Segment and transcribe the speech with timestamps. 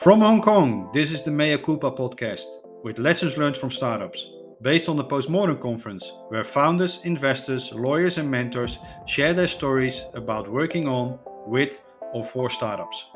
[0.00, 2.46] From Hong Kong, this is the Mea Culpa podcast
[2.82, 4.30] with lessons learned from startups,
[4.62, 10.02] based on the Post Mortem Conference, where founders, investors, lawyers, and mentors share their stories
[10.14, 13.08] about working on, with, or for startups.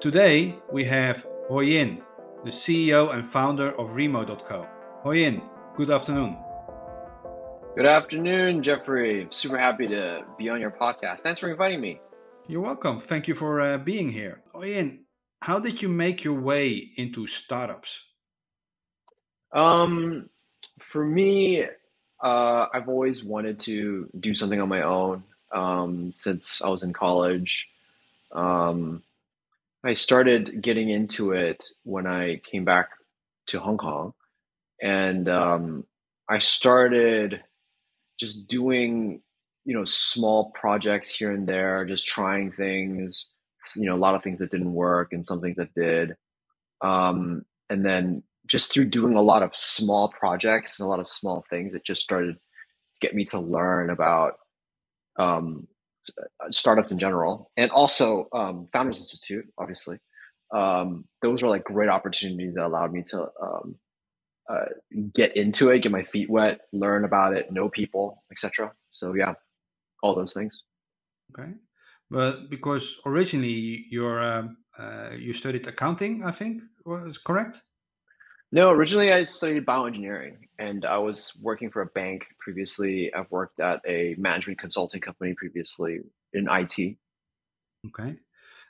[0.00, 2.02] Today, we have Hoi Yin,
[2.44, 4.68] the CEO and founder of Remo.co.
[5.02, 5.42] Hoi Yin,
[5.76, 6.36] good afternoon.
[7.74, 9.28] Good afternoon, Jeffrey.
[9.30, 11.20] Super happy to be on your podcast.
[11.20, 12.00] Thanks for inviting me.
[12.50, 12.98] You're welcome.
[12.98, 14.40] Thank you for uh, being here.
[14.54, 15.00] Hoi
[15.42, 18.02] how did you make your way into startups?
[19.52, 20.30] Um,
[20.80, 21.64] for me,
[22.24, 26.94] uh, I've always wanted to do something on my own um, since I was in
[26.94, 27.68] college.
[28.32, 29.02] Um,
[29.84, 32.88] I started getting into it when I came back
[33.48, 34.14] to Hong Kong,
[34.80, 35.84] and um,
[36.30, 37.42] I started
[38.18, 39.20] just doing,
[39.68, 43.26] you know, small projects here and there, just trying things,
[43.76, 46.16] you know a lot of things that didn't work and some things that did.
[46.80, 51.06] Um, and then just through doing a lot of small projects and a lot of
[51.06, 52.40] small things it just started to
[53.02, 54.38] get me to learn about
[55.18, 55.68] um,
[56.50, 59.98] startups in general and also um, founders institute obviously.
[60.50, 63.76] Um, those are like great opportunities that allowed me to um,
[64.48, 64.64] uh,
[65.14, 69.34] get into it get my feet wet learn about it know people etc so yeah
[70.02, 70.62] all those things
[71.32, 71.52] okay
[72.10, 77.62] but because originally you're um, uh, you studied accounting, I think was correct.
[78.50, 83.12] No, originally I studied bioengineering, and I was working for a bank previously.
[83.12, 86.00] I've worked at a management consulting company previously
[86.32, 86.96] in IT.
[87.88, 88.16] Okay,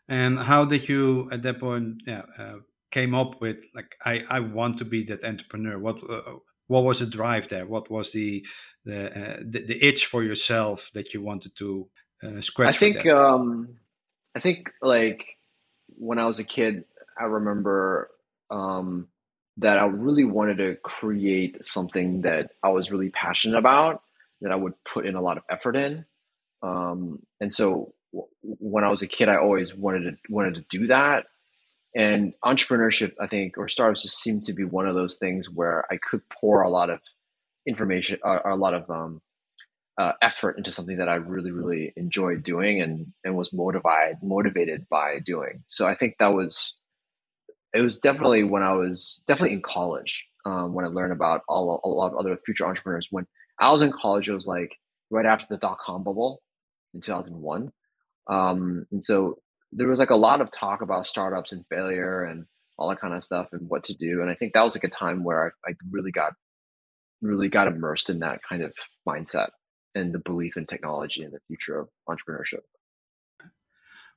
[0.09, 2.57] and how did you at that point yeah, uh,
[2.91, 5.79] came up with like I I want to be that entrepreneur?
[5.79, 7.67] What uh, what was the drive there?
[7.67, 8.45] What was the
[8.89, 11.87] the, uh, the, the itch for yourself that you wanted to
[12.23, 12.75] uh, scratch.
[12.75, 13.77] I think um,
[14.35, 15.37] I think like
[15.99, 16.85] when I was a kid,
[17.21, 18.11] I remember
[18.51, 19.09] um,
[19.59, 24.03] that I really wanted to create something that I was really passionate about,
[24.41, 26.07] that I would put in a lot of effort in,
[26.63, 30.65] um, and so w- when I was a kid, I always wanted to wanted to
[30.71, 31.27] do that.
[31.95, 35.85] And entrepreneurship, I think, or startups just seemed to be one of those things where
[35.91, 37.01] I could pour a lot of
[37.69, 39.21] information, or, a lot of um,
[40.01, 44.87] uh, effort into something that I really, really enjoyed doing and and was motivated motivated
[44.89, 45.63] by doing.
[45.69, 46.75] So I think that was
[47.75, 51.81] it was definitely when I was definitely in college um, when I learned about all
[51.85, 53.09] a lot of other future entrepreneurs.
[53.11, 53.27] When
[53.61, 54.73] I was in college, it was like
[55.11, 56.41] right after the dot com bubble
[56.95, 57.71] in two thousand one,
[58.29, 59.39] um, and so
[59.73, 62.47] there was like a lot of talk about startups and failure and
[62.79, 64.23] all that kind of stuff and what to do.
[64.23, 66.33] And I think that was like a time where I, I really got
[67.21, 68.73] really got immersed in that kind of
[69.07, 69.51] mindset
[69.95, 72.61] and the belief in technology and the future of entrepreneurship.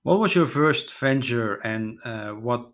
[0.04, 2.72] What was your first venture, and uh, what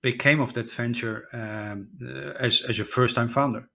[0.00, 3.68] became of that venture um, uh, as as your first time founder?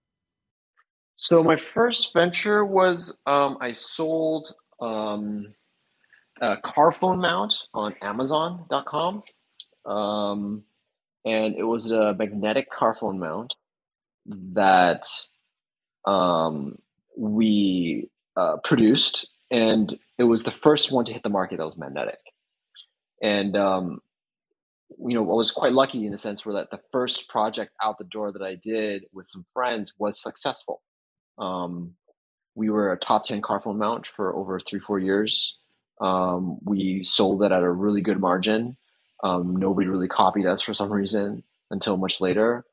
[1.16, 5.54] So my first venture was um, I sold um,
[6.40, 9.22] a car phone mount on Amazon.com,
[9.84, 10.64] um,
[11.26, 13.54] and it was a magnetic car phone mount
[14.26, 15.06] that
[16.06, 16.78] um,
[17.16, 21.76] we uh, produced, and it was the first one to hit the market that was
[21.76, 22.18] magnetic.
[23.22, 24.00] And um,
[24.98, 27.98] you know, I was quite lucky in the sense where that the first project out
[27.98, 30.82] the door that I did with some friends was successful.
[31.38, 31.94] Um,
[32.54, 35.58] we were a top 10 car phone mount for over three, four years.
[36.00, 38.76] Um, we sold it at a really good margin.
[39.22, 42.64] Um, nobody really copied us for some reason until much later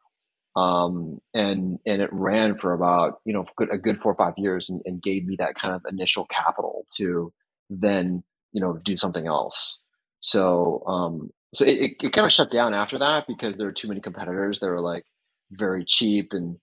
[0.55, 4.69] um, and and it ran for about you know a good four or five years
[4.69, 7.31] and, and gave me that kind of initial capital to
[7.69, 9.79] then you know do something else.
[10.19, 13.87] So um, so it, it, kind of shut down after that because there were too
[13.87, 15.05] many competitors that were like
[15.51, 16.57] very cheap and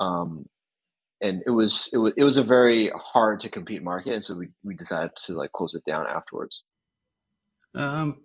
[0.00, 0.46] um,
[1.20, 4.14] and it was it was it was a very hard to compete market.
[4.14, 6.62] And so we, we decided to like close it down afterwards.
[7.74, 8.18] Um,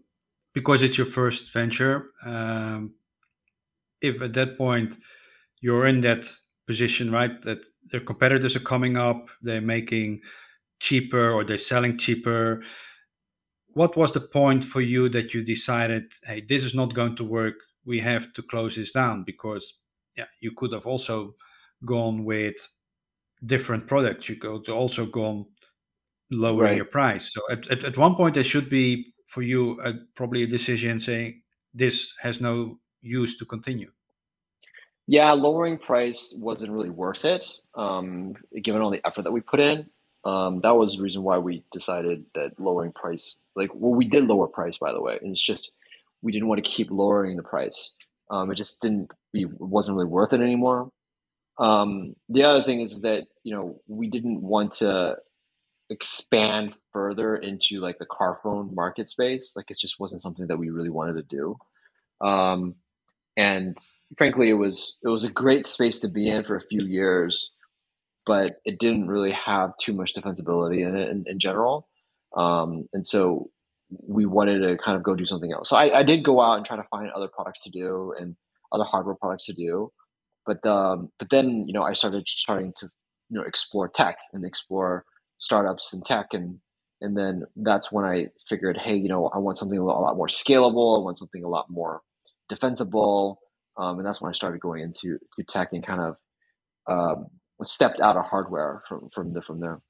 [0.54, 2.94] because it's your first venture um,
[4.02, 4.98] if at that point
[5.62, 6.32] you're in that
[6.68, 10.22] position, right, that their competitors are coming up, they're making
[10.80, 12.64] cheaper or they're selling cheaper.
[13.74, 17.24] What was the point for you that you decided, hey, this is not going to
[17.24, 17.56] work?
[17.86, 19.80] We have to close this down because
[20.18, 21.36] yeah, you could have also
[21.86, 22.56] gone with
[23.46, 24.30] different products.
[24.30, 25.46] You could also gone
[26.32, 26.76] lowering right.
[26.76, 27.34] your price.
[27.34, 31.00] So at, at, at one point, there should be for you a, probably a decision
[31.00, 31.42] saying
[31.74, 33.92] this has no use to continue?
[35.08, 37.46] Yeah, lowering price wasn't really worth it,
[37.76, 39.90] um, given all the effort that we put in.
[40.26, 44.26] Um, that was the reason why we decided that lowering price, like, well, we did
[44.26, 45.18] lower price, by the way.
[45.22, 45.72] And it's just
[46.22, 47.96] we didn't want to keep lowering the price.
[48.30, 50.92] Um, it just didn't, it wasn't really worth it anymore.
[51.58, 55.18] Um, the other thing is that you know we didn't want to
[55.90, 59.54] expand further into like the car phone market space.
[59.56, 61.58] Like it just wasn't something that we really wanted to do.
[63.38, 63.78] And
[64.18, 67.52] frankly, it was it was a great space to be in for a few years,
[68.26, 71.88] but it didn't really have too much defensibility in it in, in general.
[72.36, 73.50] Um, and so
[73.90, 75.70] we wanted to kind of go do something else.
[75.70, 78.36] So I, I, did go out and try to find other products to do and
[78.74, 79.92] other hardware products to do,
[80.46, 82.90] but um, but then you know I started starting to
[83.30, 85.06] you know explore tech and explore
[85.38, 86.60] startups and tech and
[87.02, 90.28] and then that's when I figured, hey, you know, I want something a lot more
[90.28, 91.00] scalable.
[91.00, 92.02] I want something a lot more
[92.50, 93.40] defensible.
[93.78, 96.16] Um, and that's when I started going into to tech and kind of
[96.88, 97.28] um,
[97.64, 99.82] stepped out of hardware from from the, from there.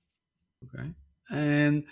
[0.66, 0.90] Okay,
[1.32, 1.86] and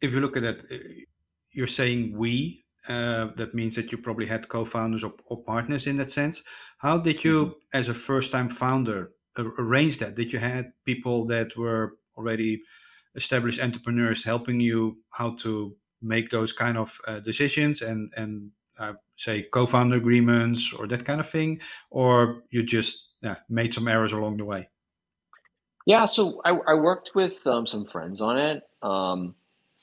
[0.00, 1.04] if you look at it, eh,
[1.52, 2.60] you're saying we.
[2.86, 6.42] Uh, that means that you probably had co-founders or, or, partners in that sense.
[6.76, 7.78] How did you, mm-hmm.
[7.78, 10.16] as a first-time founder, arrange that?
[10.16, 12.62] Did you had people that were already
[13.14, 18.94] established entrepreneurs helping you how to make those kind of uh, decisions and and uh,
[19.16, 21.60] say co-founder agreements or that kind of thing,
[21.90, 24.68] or you just yeah, made some errors along the way?
[25.86, 29.34] Yeah, so I, I worked with um, some friends on it, um,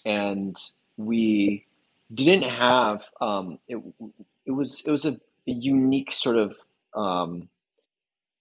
[0.05, 0.57] and
[0.97, 1.65] we
[2.13, 3.77] didn't have um, it.
[4.45, 6.55] It was it was a, unique sort of
[6.95, 7.49] um,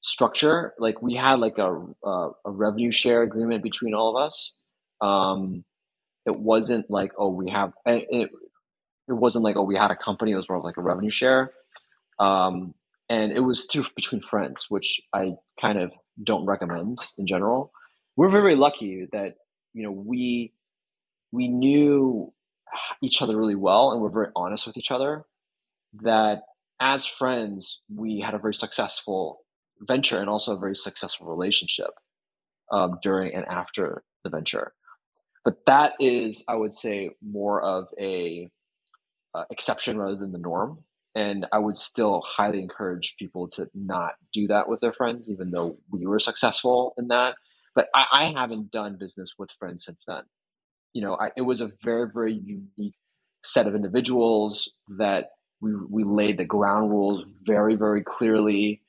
[0.00, 0.74] structure.
[0.78, 4.52] Like we had like a, a, a revenue share agreement between all of us.
[5.00, 5.64] Um,
[6.26, 8.30] it wasn't like oh we have it,
[9.10, 10.32] it wasn't like oh we had a company.
[10.32, 11.52] It was more of like a revenue share,
[12.20, 12.74] um,
[13.08, 15.92] and it was through between friends, which I kind of
[16.24, 17.72] don't recommend in general.
[18.16, 19.36] We're very lucky that
[19.74, 20.54] you know we
[21.32, 22.32] we knew
[23.02, 25.24] each other really well and we're very honest with each other.
[26.02, 26.42] That
[26.80, 29.40] as friends, we had a very successful
[29.80, 31.90] venture and also a very successful relationship
[32.72, 34.72] um, during and after the venture.
[35.44, 38.50] But that is, I would say, more of a
[39.34, 40.78] uh, exception rather than the norm.
[41.14, 45.50] And I would still highly encourage people to not do that with their friends, even
[45.50, 47.34] though we were successful in that.
[47.74, 50.22] But I, I haven't done business with friends since then.
[50.92, 52.94] You know, I, it was a very, very unique
[53.44, 55.30] set of individuals that
[55.60, 58.82] we, we laid the ground rules very, very clearly.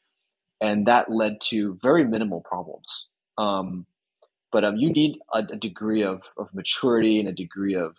[0.62, 3.08] And that led to very minimal problems.
[3.38, 3.88] Um,
[4.52, 7.96] but um, you need a, a degree of, of maturity and a degree of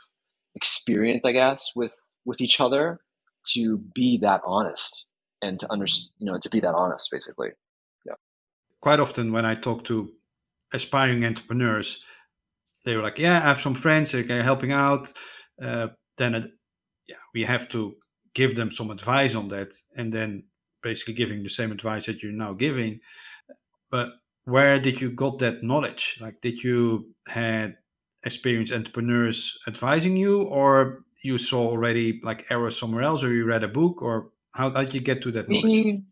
[0.54, 3.00] experience, I guess, with with each other
[3.54, 5.06] to be that honest
[5.42, 7.50] and to understand, you know, to be that honest, basically.
[8.06, 8.14] Yeah.
[8.80, 10.10] Quite often when I talk to
[10.72, 12.02] aspiring entrepreneurs,
[12.84, 15.12] they were like, "Yeah, I have some friends, they're helping out."
[15.60, 16.50] Uh, then, it,
[17.08, 17.94] yeah, we have to
[18.34, 20.44] give them some advice on that, and then
[20.82, 23.00] basically giving the same advice that you're now giving.
[23.90, 24.10] But
[24.44, 26.18] where did you got that knowledge?
[26.20, 27.76] Like, did you had
[28.24, 33.64] experienced entrepreneurs advising you, or you saw already like errors somewhere else, or you read
[33.64, 35.64] a book, or how did you get to that knowledge?
[35.64, 36.02] We,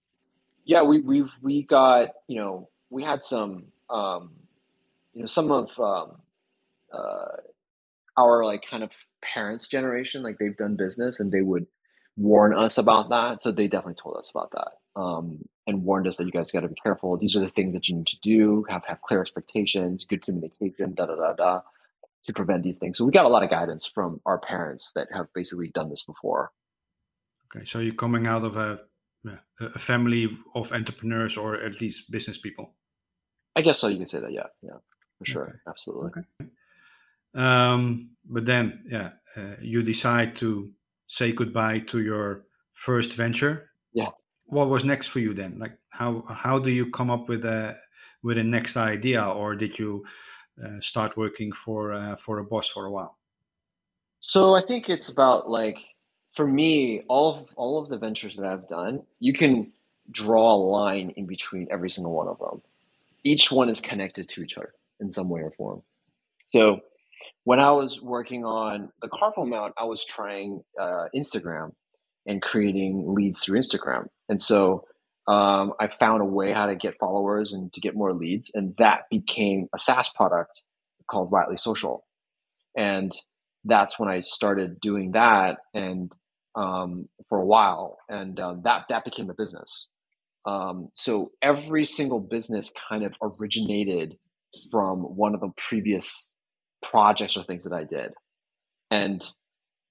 [0.65, 4.33] yeah, we we we got you know we had some um,
[5.13, 6.17] you know some of um,
[6.93, 7.37] uh,
[8.17, 8.93] our like kind of
[9.23, 11.67] parents' generation, like they've done business and they would
[12.17, 13.43] warn us about that.
[13.43, 16.61] So they definitely told us about that um, and warned us that you guys got
[16.61, 17.17] to be careful.
[17.17, 18.65] These are the things that you need to do.
[18.69, 21.61] Have have clear expectations, good communication, da da da da
[22.27, 22.99] to prevent these things.
[22.99, 26.03] So we got a lot of guidance from our parents that have basically done this
[26.03, 26.53] before.
[27.55, 28.81] Okay, so you're coming out of a
[29.61, 32.75] a family of entrepreneurs or at least business people.
[33.55, 33.89] I guess so.
[33.89, 34.33] You can say that.
[34.33, 34.79] Yeah, yeah,
[35.19, 35.59] for sure, okay.
[35.69, 36.11] absolutely.
[36.11, 36.51] Okay.
[37.35, 40.73] Um, but then, yeah, uh, you decide to
[41.07, 43.71] say goodbye to your first venture.
[43.93, 44.09] Yeah.
[44.47, 45.59] What was next for you then?
[45.59, 47.77] Like, how how do you come up with a
[48.23, 50.05] with a next idea, or did you
[50.81, 53.19] start working for uh, for a boss for a while?
[54.21, 55.79] So I think it's about like
[56.35, 59.73] for me, all of all of the ventures that I've done, you can
[60.11, 62.63] draw a line in between every single one of them.
[63.25, 65.83] Each one is connected to each other in some way or form.
[66.49, 66.81] So
[67.45, 71.73] when I was working on the Carphone mount, I was trying uh, Instagram
[72.27, 74.07] and creating leads through Instagram.
[74.29, 74.85] And so
[75.29, 78.75] um, I found a way how to get followers and to get more leads, and
[78.79, 80.63] that became a SaaS product
[81.11, 82.05] called Riotly Social,
[82.77, 83.13] and
[83.65, 86.13] that's when I started doing that, and
[86.57, 89.89] um, for a while, and um, that that became a business.
[90.47, 94.17] Um, so every single business kind of originated
[94.71, 96.33] from one of the previous
[96.83, 98.13] projects or things that I did,
[98.91, 99.23] and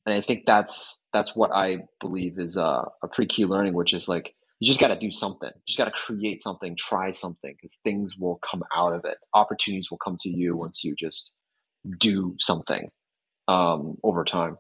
[0.05, 3.93] and I think that's that's what I believe is a, a pretty key learning, which
[3.93, 5.49] is like you just got to do something.
[5.53, 9.17] You just got to create something, try something, because things will come out of it.
[9.33, 11.31] Opportunities will come to you once you just
[11.97, 12.89] do something
[13.47, 14.57] um, over time.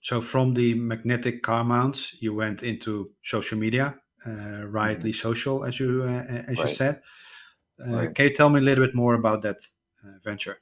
[0.00, 5.12] So from the magnetic car mounts, you went into social media, uh, riotly mm-hmm.
[5.12, 6.68] social, as you uh, as right.
[6.68, 7.00] you said.
[7.84, 8.14] Uh, right.
[8.14, 9.58] Can you tell me a little bit more about that
[10.04, 10.58] uh, venture?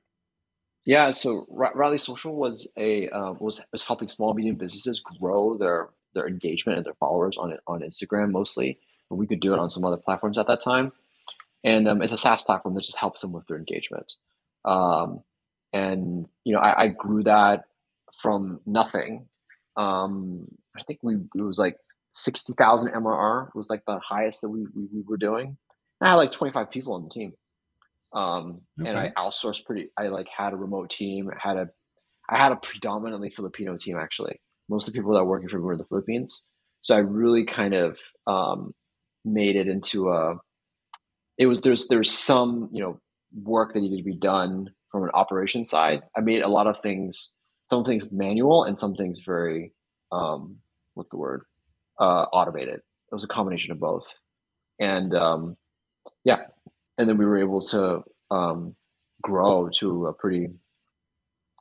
[0.86, 5.90] Yeah, so Riotly Social was a um, was was helping small medium businesses grow their
[6.14, 9.58] their engagement and their followers on it on Instagram mostly, but we could do it
[9.58, 10.92] on some other platforms at that time.
[11.64, 14.14] And um, it's a SaaS platform that just helps them with their engagement.
[14.64, 15.22] Um,
[15.72, 17.64] and you know, I, I, grew that
[18.20, 19.26] from nothing.
[19.76, 21.76] Um, I think we it was like
[22.14, 25.56] sixty thousand MRR was like the highest that we, we, we were doing.
[26.00, 27.32] And I had like twenty five people on the team,
[28.12, 28.90] um, okay.
[28.90, 29.90] and I outsourced pretty.
[29.96, 31.30] I like had a remote team.
[31.38, 31.70] Had a
[32.28, 34.40] I had a predominantly Filipino team actually
[34.70, 36.44] most of the people that are working for me were in the Philippines.
[36.80, 38.72] So I really kind of um,
[39.24, 40.36] made it into a.
[41.36, 43.00] It was there's there's some you know
[43.42, 46.02] work that needed to be done from an operation side.
[46.16, 47.32] I made a lot of things,
[47.68, 49.72] some things manual and some things very,
[50.12, 50.56] um,
[50.94, 51.42] what's the word,
[51.98, 52.76] uh, automated.
[52.76, 54.06] It was a combination of both,
[54.78, 55.56] and um,
[56.24, 56.42] yeah,
[56.96, 58.76] and then we were able to um,
[59.22, 60.48] grow to a pretty,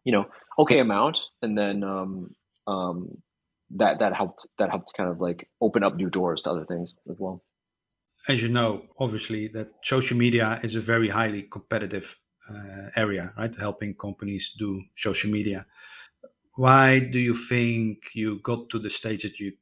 [0.05, 0.27] you know,
[0.59, 2.35] okay amount, and then um,
[2.69, 3.17] um,
[3.71, 6.93] that that helped that helped kind of like open up new doors to other things
[7.09, 7.43] as well.
[8.27, 13.55] As you know, obviously, that social media is a very highly competitive uh, area, right?
[13.55, 15.65] Helping companies do social media.
[16.55, 19.53] Why do you think you got to the stage that you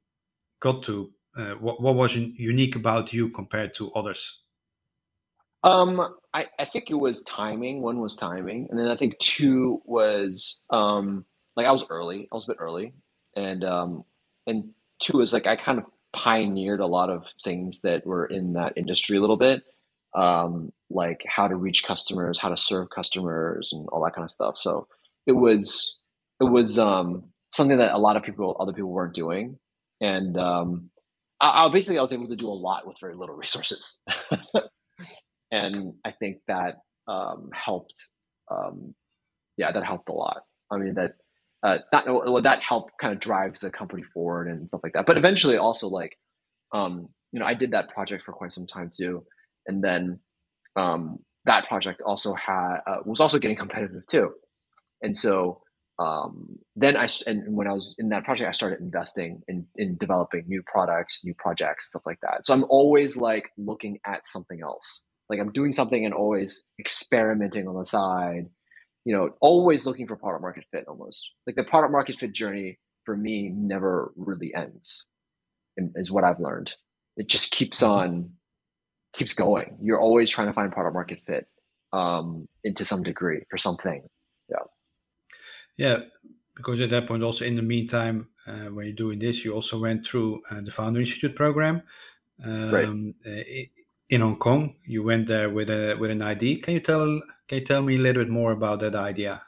[0.59, 1.11] got to?
[1.37, 4.41] Uh, what, what was unique about you compared to others?
[5.63, 7.83] Um, I, I think it was timing.
[7.83, 11.25] One was timing, and then I think two was um,
[11.57, 12.29] like I was early.
[12.31, 12.93] I was a bit early,
[13.35, 14.05] and um,
[14.45, 14.69] and
[15.01, 18.73] two is like I kind of pioneered a lot of things that were in that
[18.77, 19.63] industry a little bit,
[20.15, 24.31] um, like how to reach customers, how to serve customers, and all that kind of
[24.31, 24.59] stuff.
[24.59, 24.87] So
[25.25, 25.99] it was
[26.39, 29.57] it was um, something that a lot of people, other people weren't doing,
[29.99, 30.91] and um,
[31.41, 33.99] I, I basically I was able to do a lot with very little resources,
[35.51, 36.75] and I think that
[37.07, 38.09] um, helped.
[38.49, 38.93] Um,
[39.57, 40.43] yeah, that helped a lot.
[40.71, 41.15] I mean that
[41.63, 45.05] uh, that well, that helped kind of drive the company forward and stuff like that.
[45.05, 46.17] But eventually, also like,
[46.73, 49.25] um, you know, I did that project for quite some time too,
[49.65, 50.19] and then
[50.75, 54.33] um, that project also had uh, was also getting competitive too,
[55.01, 55.61] and so
[55.99, 59.97] um, then I and when I was in that project, I started investing in in
[59.97, 62.45] developing new products, new projects, stuff like that.
[62.45, 65.03] So I'm always like looking at something else.
[65.29, 68.45] Like I'm doing something and always experimenting on the side
[69.07, 71.31] you know, always looking for product market fit almost.
[71.45, 75.05] Like the product market fit journey for me never really ends,
[75.95, 76.75] is what I've learned.
[77.15, 77.99] It just keeps mm-hmm.
[77.99, 78.31] on,
[79.13, 79.77] keeps going.
[79.81, 81.47] You're always trying to find product market fit
[81.93, 84.05] um, into some degree for something.
[84.49, 84.65] Yeah.
[85.77, 85.97] Yeah.
[86.57, 89.79] Because at that point, also in the meantime, uh, when you're doing this, you also
[89.79, 91.81] went through uh, the Founder Institute program.
[92.43, 93.69] Um, right.
[94.09, 94.75] In Hong Kong.
[94.85, 96.57] You went there with a with an ID.
[96.57, 99.43] Can you tell can you tell me a little bit more about that idea?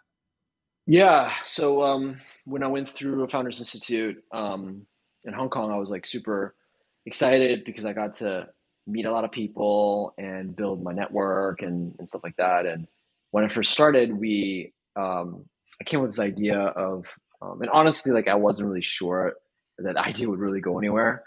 [0.85, 1.31] Yeah.
[1.45, 4.85] So um, when I went through a Founders Institute um,
[5.23, 6.55] in Hong Kong, I was like super
[7.05, 8.47] excited because I got to
[8.87, 12.65] meet a lot of people and build my network and, and stuff like that.
[12.65, 12.87] And
[13.31, 15.45] when I first started, we um,
[15.79, 17.05] I came with this idea of
[17.41, 19.35] um, and honestly, like I wasn't really sure
[19.77, 21.23] that idea would really go anywhere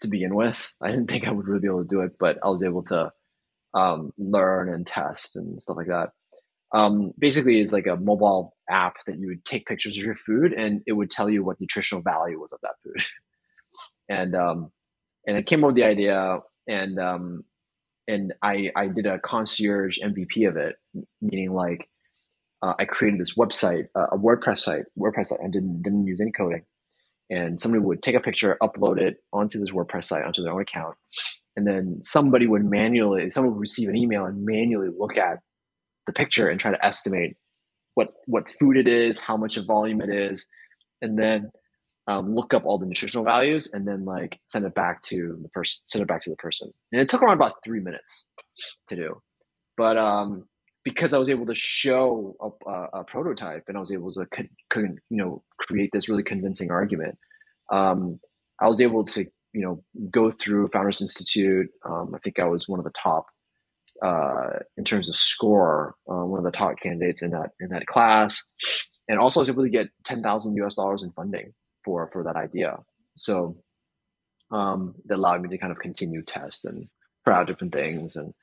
[0.00, 0.74] to begin with.
[0.82, 2.82] I didn't think I would really be able to do it, but I was able
[2.84, 3.12] to
[3.74, 6.10] um, learn and test and stuff like that.
[6.74, 10.52] Um, basically, it's like a mobile app that you would take pictures of your food
[10.52, 13.04] and it would tell you what nutritional value was of that food.
[14.08, 14.70] and um,
[15.26, 17.44] and I came up with the idea and um,
[18.08, 20.76] and I I did a concierge MVP of it,
[21.20, 21.88] meaning like
[22.62, 26.20] uh, I created this website, uh, a WordPress site, WordPress site, and didn't didn't use
[26.20, 26.64] any coding
[27.32, 30.60] and somebody would take a picture, upload it onto this WordPress site, onto their own
[30.60, 30.94] account,
[31.56, 35.38] and then somebody would manually, someone would receive an email and manually look at
[36.06, 37.36] the picture and try to estimate
[37.94, 40.46] what what food it is, how much of volume it is,
[41.00, 41.50] and then
[42.06, 45.48] um, look up all the nutritional values and then like send it back to the
[45.50, 46.70] person, send it back to the person.
[46.90, 48.26] And it took around about three minutes
[48.88, 49.20] to do,
[49.76, 50.46] but um,
[50.84, 54.26] because I was able to show a, a, a prototype and I was able to
[54.26, 57.18] con, con, you know create this really convincing argument,
[57.70, 58.20] um,
[58.60, 61.68] I was able to you know go through Founders Institute.
[61.84, 63.26] Um, I think I was one of the top
[64.02, 67.86] uh, in terms of score, uh, one of the top candidates in that in that
[67.86, 68.42] class,
[69.08, 71.52] and also I was able to get ten thousand US dollars in funding
[71.84, 72.78] for for that idea.
[73.16, 73.56] So
[74.50, 76.88] um, that allowed me to kind of continue test and
[77.24, 78.16] try out different things.
[78.16, 78.34] And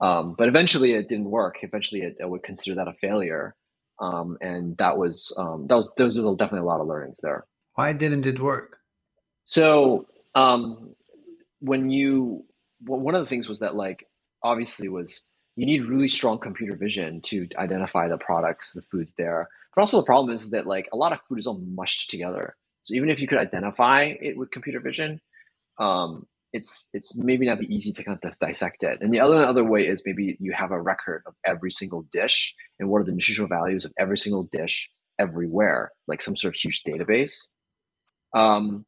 [0.00, 1.56] um, but eventually it didn't work.
[1.62, 3.54] Eventually, it, I would consider that a failure.
[4.00, 7.46] Um, and that was um, that was those were definitely a lot of learnings there.
[7.74, 8.78] Why didn't it work?
[9.44, 10.94] So um,
[11.60, 12.44] when you
[12.84, 14.06] well, one of the things was that like
[14.44, 15.22] obviously was
[15.56, 19.48] you need really strong computer vision to identify the products, the foods there.
[19.74, 22.56] But also the problem is that like a lot of food is all mushed together.
[22.84, 25.20] So even if you could identify it with computer vision,
[25.80, 29.00] um, it's it's maybe not be easy to kind of dissect it.
[29.00, 32.54] And the other other way is maybe you have a record of every single dish
[32.78, 36.60] and what are the nutritional values of every single dish everywhere, like some sort of
[36.60, 37.48] huge database.
[38.34, 38.86] Um,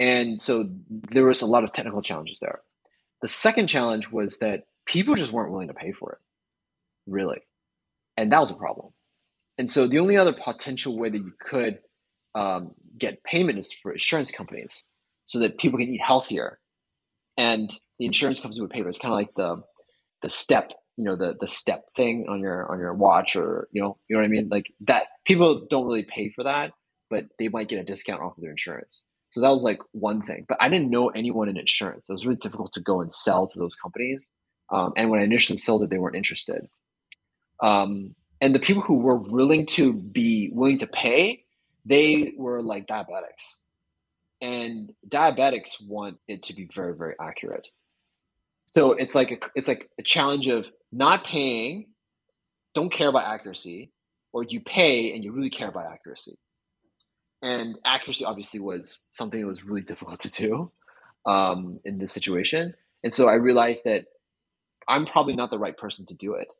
[0.00, 0.64] and so
[1.10, 2.60] there was a lot of technical challenges there.
[3.22, 6.18] The second challenge was that people just weren't willing to pay for it,
[7.06, 7.40] really.
[8.16, 8.92] And that was a problem.
[9.58, 11.78] And so the only other potential way that you could
[12.34, 14.82] um, get payment is for insurance companies
[15.26, 16.58] so that people can eat healthier.
[17.36, 18.90] And the insurance companies would pay for it.
[18.90, 19.62] It's kind of like the
[20.22, 23.82] the step, you know, the the step thing on your on your watch or you
[23.82, 24.48] know, you know what I mean?
[24.48, 26.72] Like that people don't really pay for that,
[27.10, 29.04] but they might get a discount off of their insurance.
[29.30, 30.46] So that was like one thing.
[30.48, 32.08] But I didn't know anyone in insurance.
[32.08, 34.30] It was really difficult to go and sell to those companies.
[34.70, 36.68] Um, and when I initially sold it, they weren't interested.
[37.60, 41.44] Um, and the people who were willing to be willing to pay,
[41.84, 43.60] they were like diabetics.
[44.44, 47.66] And diabetics want it to be very, very accurate.
[48.74, 51.86] So it's like a, it's like a challenge of not paying,
[52.74, 53.90] don't care about accuracy,
[54.34, 56.36] or you pay and you really care about accuracy.
[57.40, 60.70] And accuracy obviously was something that was really difficult to do
[61.24, 62.74] um, in this situation.
[63.02, 64.04] And so i realized that
[64.88, 66.52] i'm probably not the right person to do it.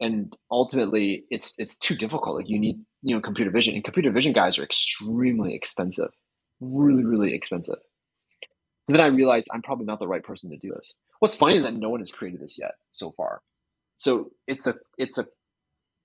[0.00, 2.36] And ultimately it's it's too difficult.
[2.36, 6.10] Like you need you know computer vision and computer vision guys are extremely expensive
[6.60, 7.78] really really expensive
[8.88, 11.56] and then i realized i'm probably not the right person to do this what's funny
[11.56, 13.42] is that no one has created this yet so far
[13.96, 15.26] so it's a it's a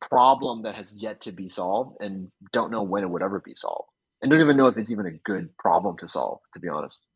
[0.01, 3.53] problem that has yet to be solved and don't know when it would ever be
[3.55, 3.89] solved.
[4.21, 7.07] And don't even know if it's even a good problem to solve, to be honest.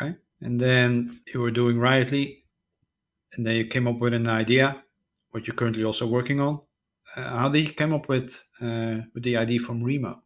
[0.00, 0.16] Okay.
[0.40, 2.42] And then you were doing Riotly,
[3.36, 4.82] and then you came up with an idea,
[5.30, 6.60] what you're currently also working on.
[7.16, 10.22] Uh, how did you come up with uh, with the idea from Remo?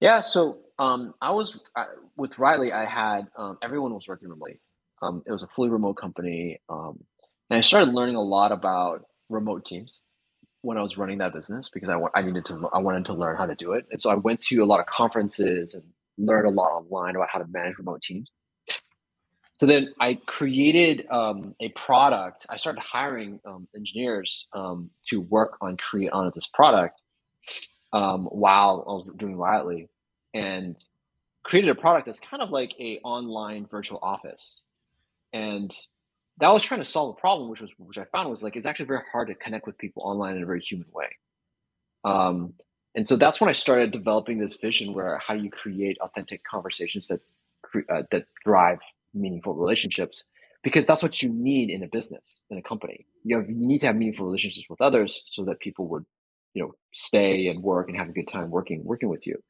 [0.00, 1.86] Yeah, so um, I was uh,
[2.16, 2.72] with Riotly.
[2.72, 4.60] I had um, everyone was working remotely.
[5.02, 6.98] Um, it was a fully remote company, um,
[7.50, 10.02] and I started learning a lot about remote teams
[10.62, 13.36] when I was running that business because I, I needed to I wanted to learn
[13.36, 15.84] how to do it, and so I went to a lot of conferences and
[16.18, 18.30] learned a lot online about how to manage remote teams.
[19.60, 22.44] So then I created um, a product.
[22.50, 24.48] I started hiring um, engineers
[25.08, 27.00] to work on create on this product
[27.92, 29.88] while I was doing Riotly,
[30.34, 30.76] and
[31.42, 34.62] created a product that's kind of like a online virtual office.
[35.32, 35.76] And
[36.38, 38.66] that was trying to solve a problem, which was which I found was like it's
[38.66, 41.08] actually very hard to connect with people online in a very human way.
[42.04, 42.54] Um,
[42.94, 47.08] and so that's when I started developing this vision where how you create authentic conversations
[47.08, 47.20] that
[47.90, 48.80] uh, that drive
[49.14, 50.24] meaningful relationships,
[50.62, 53.06] because that's what you need in a business in a company.
[53.24, 56.04] You have you need to have meaningful relationships with others so that people would
[56.54, 59.42] you know stay and work and have a good time working working with you.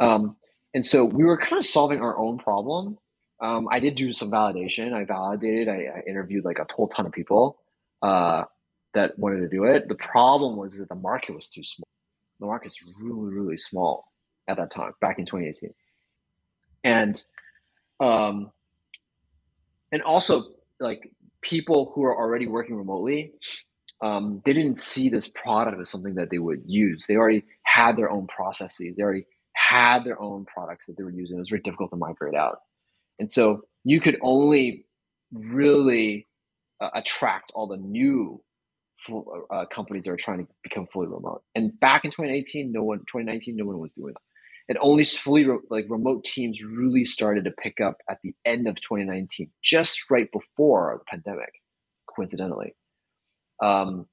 [0.00, 0.36] Um,
[0.74, 2.98] and so we were kind of solving our own problem
[3.40, 4.92] um, I did do some validation.
[4.92, 5.68] I validated.
[5.68, 7.58] I, I interviewed like a whole ton of people
[8.02, 8.44] uh,
[8.94, 9.88] that wanted to do it.
[9.88, 11.86] The problem was that the market was too small.
[12.40, 14.12] The market's really, really small
[14.48, 15.74] at that time, back in 2018,
[16.84, 17.20] and
[17.98, 18.52] um,
[19.90, 20.44] and also
[20.78, 23.32] like people who are already working remotely,
[24.02, 27.06] um, they didn't see this product as something that they would use.
[27.06, 28.94] They already had their own processes.
[28.96, 29.26] They already
[29.68, 31.36] had their own products that they were using.
[31.36, 32.58] It was very difficult to migrate out.
[33.18, 34.84] And so you could only
[35.32, 36.26] really
[36.80, 38.42] uh, attract all the new
[38.98, 41.42] full, uh, companies that are trying to become fully remote.
[41.54, 44.20] And back in 2018, no one, 2019, no one was doing that.
[44.68, 48.66] And only fully re- like remote teams really started to pick up at the end
[48.66, 51.52] of 2019, just right before the pandemic,
[52.14, 52.74] coincidentally.
[53.62, 54.06] Um,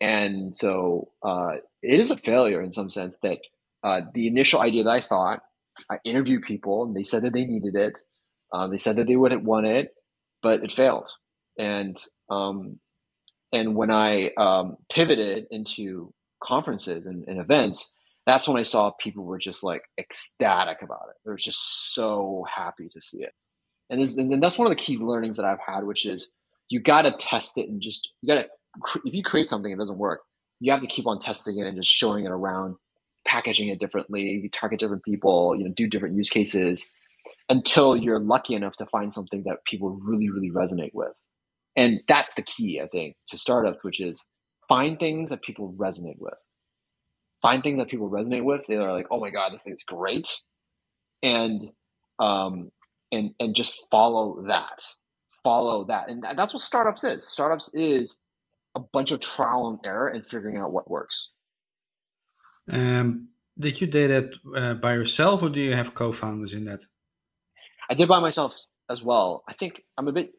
[0.00, 3.38] and so uh, it is a failure in some sense that
[3.86, 5.40] uh, the initial idea that I thought,
[5.88, 7.96] I interviewed people and they said that they needed it.
[8.52, 9.94] Um, they said that they wouldn't want it,
[10.42, 11.08] but it failed.
[11.56, 11.96] And
[12.28, 12.80] um,
[13.52, 17.94] and when I um, pivoted into conferences and, and, events,
[18.26, 21.16] that's when I saw people were just like ecstatic about it.
[21.24, 23.32] They were just so happy to see it.
[23.88, 26.28] And, and that's one of the key learnings that I've had, which is
[26.68, 28.48] you got to test it and just you got to
[29.04, 30.20] if you create something it doesn't work
[30.60, 32.74] you have to keep on testing it and just showing it around
[33.26, 36.86] packaging it differently you target different people you know do different use cases
[37.48, 41.26] until you're lucky enough to find something that people really really resonate with.
[41.76, 44.22] And that's the key i think to startups which is
[44.68, 46.38] find things that people resonate with.
[47.42, 50.28] Find things that people resonate with they're like oh my god this thing's great.
[51.22, 51.62] And
[52.18, 52.70] um
[53.12, 54.82] and and just follow that.
[55.44, 56.10] Follow that.
[56.10, 57.28] And that's what startups is.
[57.28, 58.18] Startups is
[58.74, 61.30] a bunch of trial and error and figuring out what works
[62.70, 66.80] um did you do that uh, by yourself or do you have co-founders in that
[67.90, 68.54] i did by myself
[68.90, 70.30] as well i think i'm a bit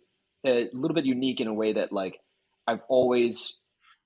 [0.45, 2.19] a little bit unique in a way that like
[2.67, 3.59] i've always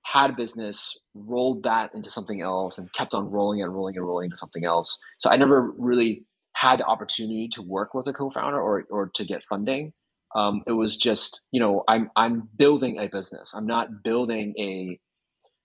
[0.03, 4.05] had a business, rolled that into something else, and kept on rolling and rolling and
[4.05, 4.97] rolling into something else.
[5.19, 9.25] So I never really had the opportunity to work with a co-founder or or to
[9.25, 9.93] get funding.
[10.36, 13.53] Um, it was just you know I'm I'm building a business.
[13.55, 14.99] I'm not building a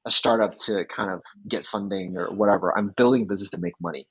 [0.06, 2.76] a startup to kind of get funding or whatever.
[2.76, 4.06] I'm building a business to make money,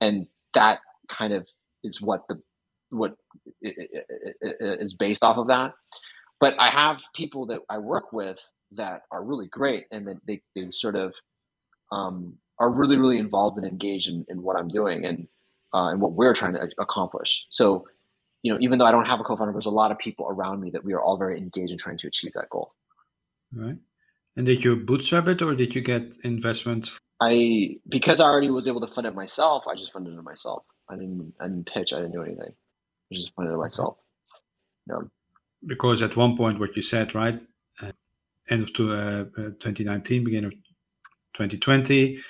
[0.00, 1.46] and that kind of
[1.84, 2.40] is what the
[2.90, 3.16] what
[3.62, 5.72] is based off of that.
[6.40, 8.38] But I have people that I work with
[8.72, 11.14] that are really great and that they, they sort of
[11.92, 15.28] um, are really really involved and engaged in, in what i'm doing and
[15.74, 17.86] uh, and what we're trying to accomplish so
[18.42, 20.60] you know even though i don't have a co-founder there's a lot of people around
[20.60, 22.72] me that we are all very engaged in trying to achieve that goal
[23.52, 23.76] right
[24.36, 28.68] and did you bootstrap it or did you get investment i because i already was
[28.68, 31.92] able to fund it myself i just funded it myself i didn't i didn't pitch
[31.92, 32.52] i didn't do anything
[33.12, 33.96] i just funded it myself
[34.88, 34.98] yeah
[35.66, 37.40] because at one point what you said right
[38.48, 40.52] end of 2019, uh, beginning of
[41.34, 42.20] 2020.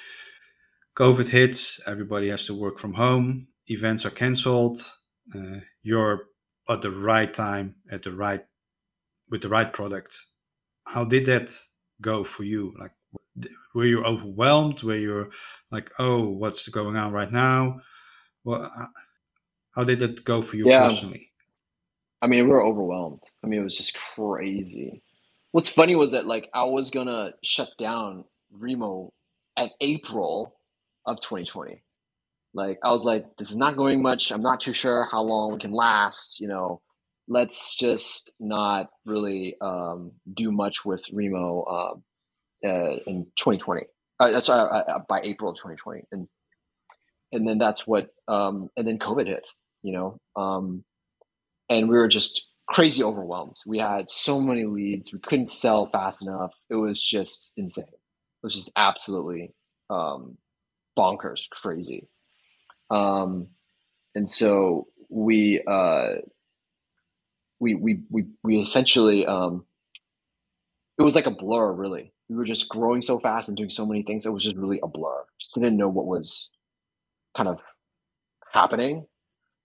[0.97, 4.81] COVID hits, everybody has to work from home, events are cancelled.
[5.35, 6.29] Uh, you're
[6.69, 8.45] at the right time, at the right
[9.31, 10.19] with the right product.
[10.87, 11.59] How did that
[12.01, 12.75] go for you?
[12.79, 12.93] Like,
[13.75, 14.83] were you overwhelmed?
[14.83, 15.31] Were you
[15.71, 17.81] like, oh, what's going on right now?
[18.45, 18.87] Well, uh,
[19.75, 20.89] how did that go for you yeah.
[20.89, 21.31] personally?
[22.23, 23.23] I mean, we were overwhelmed.
[23.45, 25.03] I mean, it was just crazy.
[25.53, 29.13] What's funny was that like I was gonna shut down Remo
[29.57, 30.55] at April
[31.07, 31.83] of 2020.
[32.55, 34.33] Like I was like, this is not going much.
[34.33, 36.41] I'm not too sure how long it can last.
[36.41, 36.81] You know,
[37.29, 43.83] let's just not really um, do much with Remo uh, uh, in 2020.
[44.19, 46.29] Uh, that's uh, uh, by April of 2020, and
[47.33, 49.47] and then that's what um, and then COVID hit.
[49.83, 50.85] You know, um,
[51.69, 53.57] and we were just crazy overwhelmed.
[53.67, 55.13] We had so many leads.
[55.13, 56.53] We couldn't sell fast enough.
[56.71, 57.85] It was just insane.
[57.85, 59.53] It was just absolutely
[59.91, 60.37] um,
[60.99, 62.09] bonkers, crazy.
[62.91, 63.49] Um,
[64.15, 66.21] and so we, uh,
[67.61, 69.65] we, we, we, we essentially, um,
[70.99, 72.13] it was like a blur, really.
[72.29, 74.27] We were just growing so fast and doing so many things.
[74.27, 75.25] It was just really a blur.
[75.41, 76.51] Just didn't know what was
[77.37, 77.59] kind of
[78.53, 79.07] happening.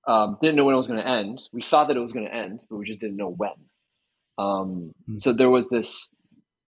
[0.08, 1.42] Um, didn't know when it was going to end.
[1.54, 3.52] We thought that it was going to end, but we just didn't know when.
[4.38, 5.20] Um, mm.
[5.20, 6.14] So there was this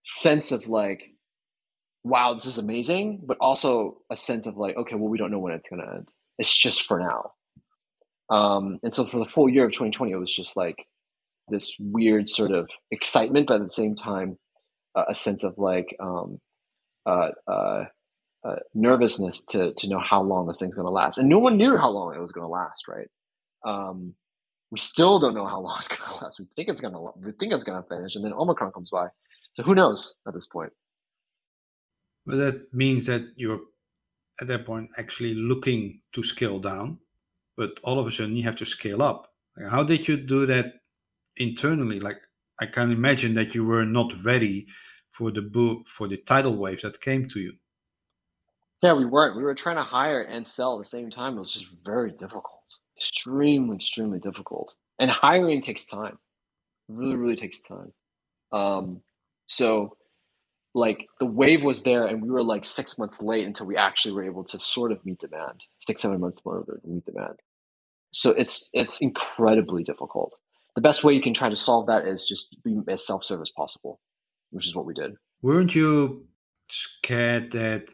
[0.03, 1.03] sense of like,
[2.03, 5.39] wow, this is amazing, but also a sense of like, okay, well, we don't know
[5.39, 6.09] when it's going to end.
[6.37, 7.31] It's just for now.
[8.29, 10.87] Um, and so for the full year of 2020, it was just like
[11.53, 14.37] this weird sort of excitement, but at the same time,
[14.95, 16.39] uh, a sense of like um,
[17.05, 17.85] uh, uh,
[18.43, 21.17] uh nervousness to to know how long this thing's going to last.
[21.17, 23.07] And no one knew how long it was going to last, right?
[23.65, 24.13] Um,
[24.71, 26.39] we still don't know how long it's going to last.
[26.39, 28.89] We think it's going to we think it's going to finish, and then Omicron comes
[28.89, 29.07] by.
[29.53, 30.73] So who knows at this point?
[32.25, 33.61] But that means that you're
[34.41, 36.97] at that point actually looking to scale down,
[37.55, 39.29] but all of a sudden you have to scale up.
[39.69, 40.73] How did you do that
[41.37, 41.99] internally?
[41.99, 42.19] Like
[42.59, 44.67] I can imagine that you were not ready
[45.11, 47.53] for the book for the tidal waves that came to you.
[48.81, 49.37] Yeah, we weren't.
[49.37, 51.35] We were trying to hire and sell at the same time.
[51.35, 52.63] It was just very difficult
[52.97, 54.75] extremely, extremely difficult.
[54.99, 56.17] And hiring takes time.
[56.87, 57.91] Really, really takes time.
[58.51, 59.01] Um,
[59.47, 59.97] so
[60.75, 64.13] like the wave was there and we were like six months late until we actually
[64.13, 65.65] were able to sort of meet demand.
[65.85, 67.39] Six, seven months to meet demand.
[68.11, 70.37] So it's it's incredibly difficult.
[70.75, 73.51] The best way you can try to solve that is just be as self-serve as
[73.55, 73.99] possible,
[74.51, 75.13] which is what we did.
[75.41, 76.25] Weren't you
[76.69, 77.89] scared that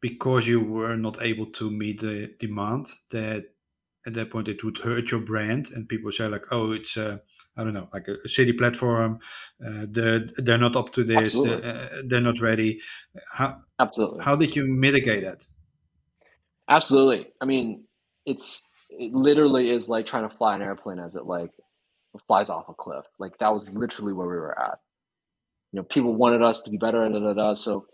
[0.00, 3.44] because you were not able to meet the demand that
[4.06, 7.18] at that point it would hurt your brand and people say like oh it's uh,
[7.56, 9.18] i don't know like a, a city platform.
[9.64, 11.34] Uh, they're, they're not up to this.
[11.34, 12.80] They're, uh, they're, not ready.
[13.32, 14.22] How absolutely.
[14.22, 15.44] how did you mitigate that?
[16.68, 17.26] Absolutely.
[17.40, 17.84] I mean
[18.26, 21.50] it's it literally is like trying to fly an airplane as it like
[22.26, 23.04] flies off a cliff.
[23.18, 24.78] Like that was literally where we were at.
[25.72, 27.54] You know, people wanted us to be better, and da, da, da.
[27.54, 27.86] so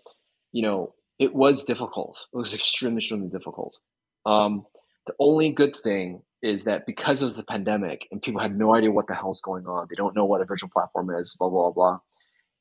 [0.52, 2.26] you know, it was difficult.
[2.32, 3.78] It was extremely, extremely difficult.
[4.26, 4.64] Um,
[5.06, 8.90] the only good thing is that because of the pandemic and people had no idea
[8.90, 11.70] what the hell's going on, they don't know what a virtual platform is, blah blah
[11.70, 11.98] blah.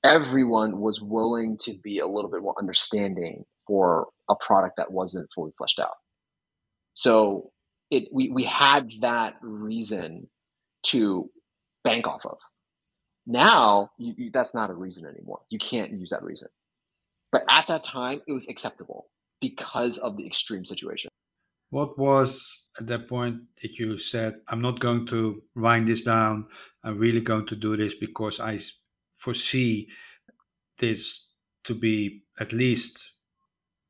[0.04, 5.30] Everyone was willing to be a little bit more understanding for a product that wasn't
[5.34, 5.96] fully fleshed out.
[6.94, 7.52] So
[7.92, 10.28] it we we had that reason
[10.88, 11.30] to
[11.84, 12.38] bank off of.
[13.26, 15.42] Now you, you, that's not a reason anymore.
[15.50, 16.50] You can't use that reason.
[17.32, 19.08] But at that time, it was acceptable
[19.42, 21.10] because of the extreme situation.
[21.70, 26.46] What was at that point that you said, I'm not going to wind this down.
[26.84, 28.60] I'm really going to do this because I
[29.18, 29.88] foresee
[30.78, 31.28] this
[31.64, 33.14] to be at least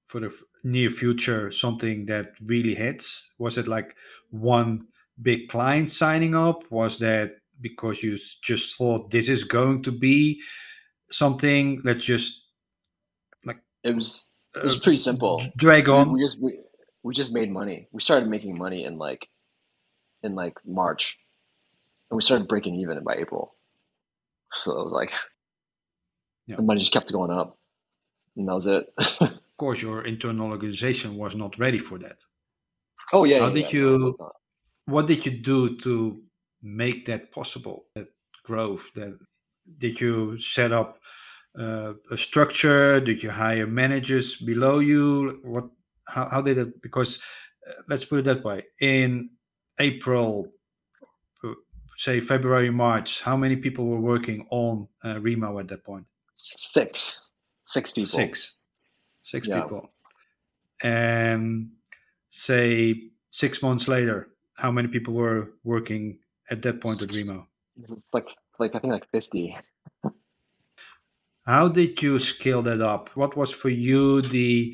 [0.06, 3.29] for the near future something that really hits?
[3.38, 3.95] Was it like
[4.29, 4.88] one
[5.21, 6.63] big client signing up?
[6.71, 10.41] Was that because you just thought this is going to be
[11.11, 11.81] something?
[11.83, 12.45] Let's just
[13.45, 14.31] like it was.
[14.55, 15.43] It was uh, pretty simple.
[15.57, 16.09] Drag on.
[16.09, 16.59] We, we just we,
[17.03, 17.87] we just made money.
[17.91, 19.27] We started making money in like
[20.21, 21.17] in like March,
[22.09, 23.55] and we started breaking even by April.
[24.55, 25.11] So it was like
[26.47, 26.57] yeah.
[26.57, 27.57] the money just kept going up,
[28.35, 28.93] and that was it.
[29.21, 32.17] of course, your internal organization was not ready for that.
[33.11, 33.39] Oh yeah.
[33.39, 34.17] How yeah, did yeah, you?
[34.85, 36.21] What did you do to
[36.63, 37.86] make that possible?
[37.95, 38.08] That
[38.43, 38.91] growth.
[38.95, 39.19] That
[39.78, 40.99] did you set up
[41.58, 42.99] uh, a structure?
[42.99, 45.39] Did you hire managers below you?
[45.43, 45.69] What
[46.08, 47.19] how, how did it because
[47.67, 49.30] uh, let's put it that way in
[49.80, 50.52] april
[51.43, 51.54] uh,
[51.97, 57.21] say february march how many people were working on uh, remo at that point six
[57.65, 58.54] six people six
[59.23, 59.62] six yeah.
[59.62, 59.91] people
[60.84, 61.69] and
[62.32, 66.17] say six months later how many people were working
[66.53, 67.45] at that point at remo
[67.77, 69.57] it's like like i think like 50
[71.45, 74.73] how did you scale that up what was for you the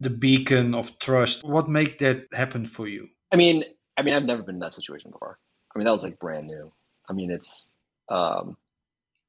[0.00, 1.44] the beacon of trust.
[1.44, 3.08] What made that happen for you?
[3.32, 3.64] I mean,
[3.96, 5.38] I mean, I've never been in that situation before.
[5.74, 6.72] I mean, that was like brand new.
[7.08, 7.70] I mean, it's,
[8.08, 8.56] um,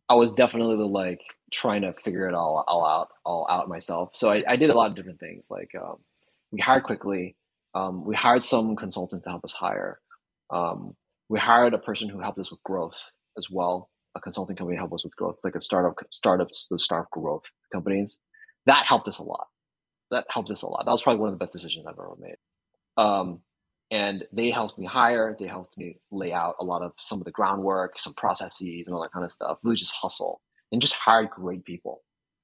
[0.09, 4.12] I was definitely the, like trying to figure it all, all out, all out myself.
[4.13, 5.47] So I, I did a lot of different things.
[5.49, 5.97] Like, um,
[6.51, 7.35] we hired quickly.
[7.75, 9.99] Um, we hired some consultants to help us hire.
[10.49, 10.95] Um,
[11.29, 12.97] we hired a person who helped us with growth
[13.37, 13.89] as well.
[14.15, 18.19] A consulting company helped us with growth, like a startup, startups, those startup growth companies.
[18.65, 19.47] That helped us a lot
[20.11, 20.85] that helped us a lot.
[20.85, 22.35] That was probably one of the best decisions I've ever made.
[22.97, 23.41] Um,
[23.91, 25.35] and they helped me hire.
[25.39, 28.95] They helped me lay out a lot of some of the groundwork, some processes, and
[28.95, 29.57] all that kind of stuff.
[29.63, 32.01] Really, just hustle and just hire great people.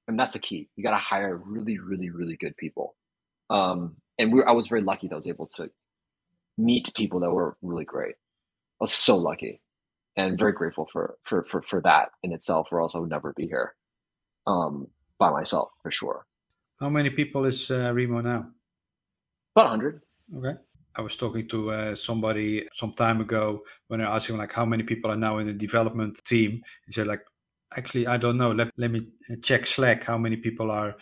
[0.07, 0.69] And that's the key.
[0.75, 2.95] You got to hire really, really, really good people.
[3.49, 5.69] Um, and we I was very lucky that I was able to
[6.57, 8.15] meet people that were really great.
[8.79, 9.61] I was so lucky,
[10.17, 13.33] and very grateful for for for for that in itself, or else I would never
[13.35, 13.75] be here
[14.47, 14.87] um,
[15.19, 16.25] by myself for sure.
[16.79, 18.47] How many people is uh, Remo now?
[19.55, 20.01] About 100.
[20.37, 20.59] Okay.
[20.97, 24.65] I was talking to uh, somebody some time ago when I asked him like how
[24.65, 26.61] many people are now in the development team.
[26.85, 27.21] He said like,
[27.77, 28.51] actually I don't know.
[28.51, 29.07] Let, let me
[29.41, 30.95] check Slack how many people are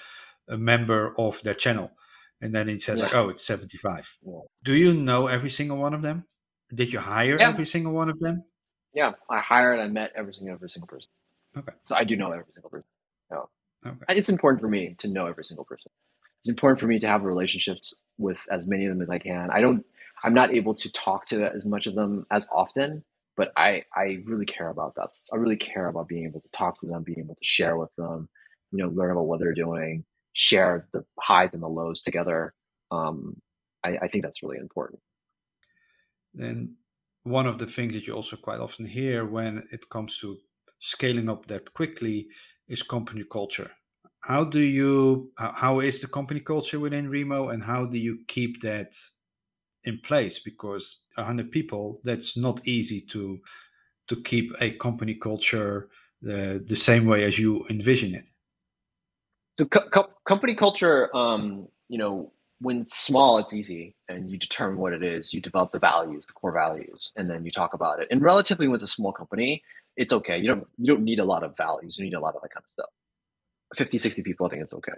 [0.49, 1.91] a member of their channel.
[2.41, 3.05] And then he said yeah.
[3.05, 4.17] like, oh, it's 75.
[4.21, 4.39] Yeah.
[4.63, 6.25] Do you know every single one of them?
[6.73, 7.49] Did you hire yeah.
[7.49, 8.43] every single one of them?
[8.93, 9.79] Yeah, I hired.
[9.79, 11.09] I met every single every single person.
[11.57, 11.73] Okay.
[11.83, 12.88] So I do know every single person.
[13.31, 13.49] No.
[13.86, 13.97] Okay.
[14.09, 15.91] It's important for me to know every single person.
[16.39, 19.49] It's important for me to have relationships with as many of them as I can.
[19.51, 19.86] I don't.
[20.23, 23.03] I'm not able to talk to as much of them as often,
[23.36, 25.09] but I I really care about that.
[25.31, 27.93] I really care about being able to talk to them, being able to share with
[27.97, 28.29] them,
[28.71, 32.53] you know, learn about what they're doing, share the highs and the lows together.
[32.91, 33.41] Um,
[33.83, 34.99] I, I think that's really important.
[36.33, 36.75] Then
[37.23, 40.37] one of the things that you also quite often hear when it comes to
[40.79, 42.27] scaling up that quickly
[42.67, 43.71] is company culture.
[44.21, 48.61] How do you how is the company culture within Remo and how do you keep
[48.61, 48.93] that
[49.83, 53.39] in place because 100 people that's not easy to
[54.07, 55.89] to keep a company culture
[56.21, 58.29] the, the same way as you envision it
[59.57, 62.31] so co- co- company culture um, you know
[62.63, 66.34] when small it's easy and you determine what it is you develop the values the
[66.34, 69.62] core values and then you talk about it and relatively when it's a small company
[69.95, 70.38] it's okay.
[70.38, 71.97] You don't you don't need a lot of values.
[71.97, 72.89] You need a lot of that kind of stuff.
[73.76, 74.93] 50, 60 people, I think it's okay.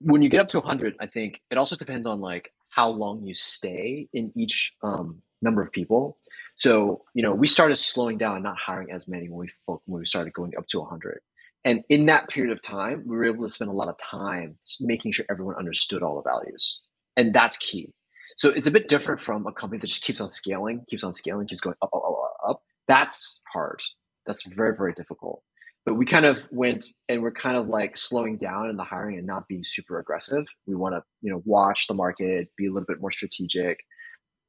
[0.00, 3.24] When you get up to 100, I think it also depends on like how long
[3.24, 6.18] you stay in each um, number of people.
[6.56, 10.00] So you know, we started slowing down, and not hiring as many when we when
[10.00, 11.20] we started going up to 100.
[11.64, 14.56] And in that period of time, we were able to spend a lot of time
[14.80, 16.80] making sure everyone understood all the values,
[17.16, 17.92] and that's key.
[18.36, 21.14] So it's a bit different from a company that just keeps on scaling, keeps on
[21.14, 23.80] scaling, keeps going up, up, up, up That's hard.
[24.26, 25.42] That's very, very difficult.
[25.86, 29.18] But we kind of went and we're kind of like slowing down in the hiring
[29.18, 30.44] and not being super aggressive.
[30.66, 33.78] We want to, you know, watch the market, be a little bit more strategic.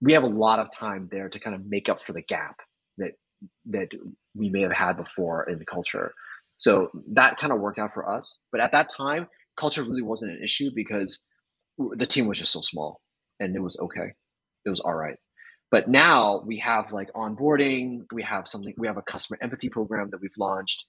[0.02, 2.58] We have a lot of time there to kind of make up for the gap
[2.98, 3.12] that
[3.68, 3.90] that
[4.34, 6.14] we may have had before in the culture.
[6.58, 8.38] So that kind of worked out for us.
[8.52, 11.20] But at that time, culture really wasn't an issue because
[11.78, 13.02] the team was just so small
[13.40, 14.14] and it was okay.
[14.66, 15.18] It was all right.
[15.72, 20.10] But now we have like onboarding, we have something, we have a customer empathy program
[20.12, 20.86] that we've launched.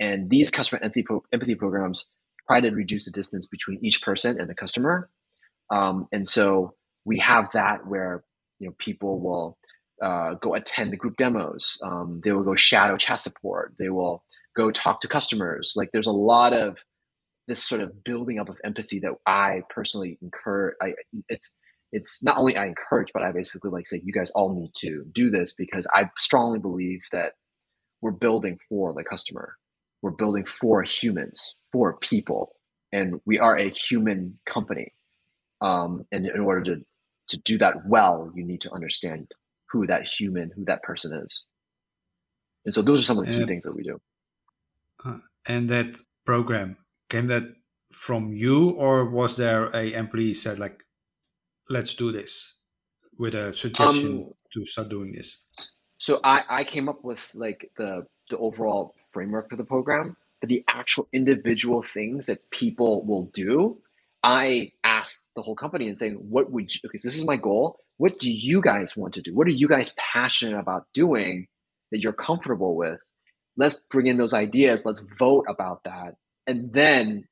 [0.00, 2.06] And these customer empathy, pro- empathy programs
[2.46, 5.10] try to reduce the distance between each person and the customer.
[5.70, 8.24] Um, and so we have that where
[8.58, 9.58] you know people will
[10.02, 11.76] uh, go attend the group demos.
[11.82, 13.74] Um, they will go shadow chat support.
[13.78, 14.22] They will
[14.58, 15.72] go talk to customers.
[15.76, 16.78] Like there's a lot of
[17.46, 20.74] this sort of building up of empathy that I personally incur.
[20.82, 20.92] I
[21.28, 21.56] it's
[21.92, 25.04] it's not only I encourage, but I basically like say you guys all need to
[25.12, 27.32] do this because I strongly believe that
[28.02, 29.54] we're building for the customer.
[30.02, 32.52] We're building for humans, for people,
[32.92, 34.92] and we are a human company.
[35.60, 36.76] Um, and in order to
[37.28, 39.30] to do that well, you need to understand
[39.70, 41.44] who that human, who that person is.
[42.64, 43.98] And so those are some of the key things that we do.
[45.04, 46.76] Uh, and that program
[47.08, 47.44] came that
[47.92, 50.84] from you, or was there a employee said like,
[51.68, 52.54] "Let's do this,"
[53.18, 55.38] with a suggestion um, to start doing this?
[55.98, 60.48] So I I came up with like the the overall framework for the program, but
[60.48, 63.78] the actual individual things that people will do,
[64.22, 66.80] I asked the whole company and saying, "What would you?
[66.86, 67.80] Okay, so this is my goal.
[67.96, 69.34] What do you guys want to do?
[69.34, 71.46] What are you guys passionate about doing
[71.90, 73.00] that you're comfortable with?
[73.58, 74.86] Let's bring in those ideas.
[74.86, 76.16] Let's vote about that.
[76.46, 77.26] And then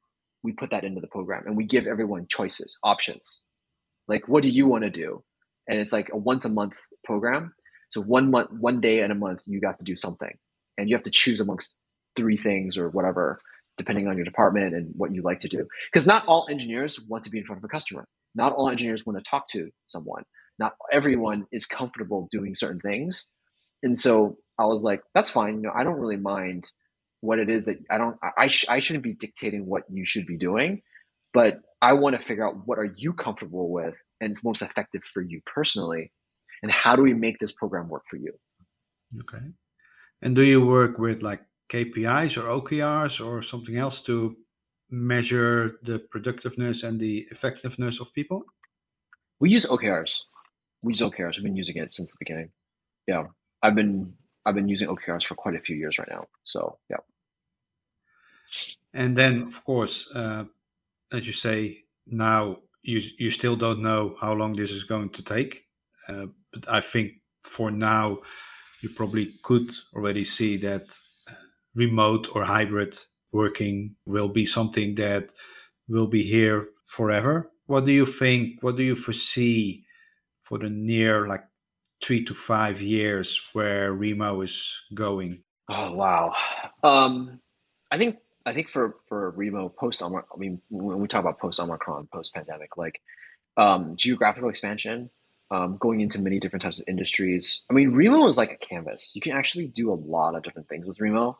[0.44, 3.42] we put that into the program and we give everyone choices, options.
[4.08, 5.24] Like, what do you want to do?
[5.68, 7.54] And it's like a once a month program.
[7.90, 10.36] So one month, one day in a month, you got to do something,
[10.78, 11.78] and you have to choose amongst
[12.16, 13.40] three things or whatever,
[13.78, 15.66] depending on your department and what you like to do.
[15.92, 18.06] Because not all engineers want to be in front of a customer.
[18.34, 20.24] Not all engineers want to talk to someone
[20.58, 23.26] not everyone is comfortable doing certain things
[23.82, 26.70] and so i was like that's fine you know i don't really mind
[27.20, 30.26] what it is that i don't i, sh- I shouldn't be dictating what you should
[30.26, 30.82] be doing
[31.32, 35.02] but i want to figure out what are you comfortable with and it's most effective
[35.04, 36.12] for you personally
[36.62, 38.32] and how do we make this program work for you?
[39.20, 39.44] Okay.
[40.22, 44.34] And do you work with like kpis or okrs or something else to
[44.88, 48.42] measure the productiveness and the effectiveness of people?
[49.38, 50.22] We use okrs
[50.86, 51.36] we use OKRs.
[51.36, 52.50] We've been using it since the beginning.
[53.06, 53.24] Yeah,
[53.62, 54.12] I've been
[54.46, 56.26] I've been using OKRs for quite a few years right now.
[56.44, 56.98] So yeah.
[58.94, 60.44] And then, of course, uh,
[61.12, 65.22] as you say, now you you still don't know how long this is going to
[65.22, 65.64] take.
[66.08, 68.20] Uh, but I think for now,
[68.80, 70.96] you probably could already see that
[71.28, 71.34] uh,
[71.74, 72.96] remote or hybrid
[73.32, 75.32] working will be something that
[75.88, 77.50] will be here forever.
[77.66, 78.62] What do you think?
[78.62, 79.84] What do you foresee
[80.42, 81.44] for the near like
[82.02, 85.42] three to five years where Remo is going?
[85.68, 86.34] Oh wow.
[86.82, 87.40] Um,
[87.90, 91.58] I think I think for for Remo post I mean when we talk about post
[91.58, 93.00] Omicron, post pandemic, like
[93.56, 95.10] um, geographical expansion,
[95.50, 97.62] um, going into many different types of industries.
[97.70, 99.12] I mean, Remo is like a canvas.
[99.14, 101.38] You can actually do a lot of different things with Remo,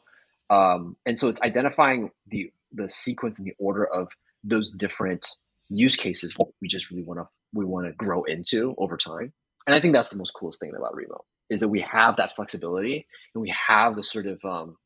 [0.51, 4.09] um, and so it's identifying the the sequence and the order of
[4.42, 5.27] those different
[5.69, 9.33] use cases that we just really want to we want to grow into over time.
[9.67, 12.35] And I think that's the most coolest thing about Remo is that we have that
[12.35, 14.77] flexibility and we have the sort of, um,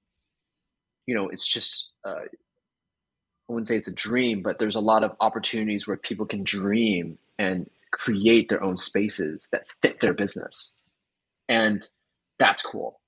[1.07, 2.21] you know, it's just, uh,
[3.49, 6.45] I wouldn't say it's a dream, but there's a lot of opportunities where people can
[6.45, 10.73] dream and create their own spaces that fit their business.
[11.49, 11.87] And
[12.39, 13.01] that's cool.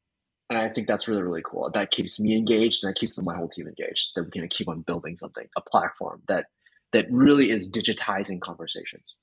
[0.51, 1.71] And I think that's really, really cool.
[1.73, 4.13] That keeps me engaged and that keeps my whole team engaged.
[4.15, 6.47] That we're going to keep on building something, a platform that
[6.93, 9.17] that really is digitizing conversations.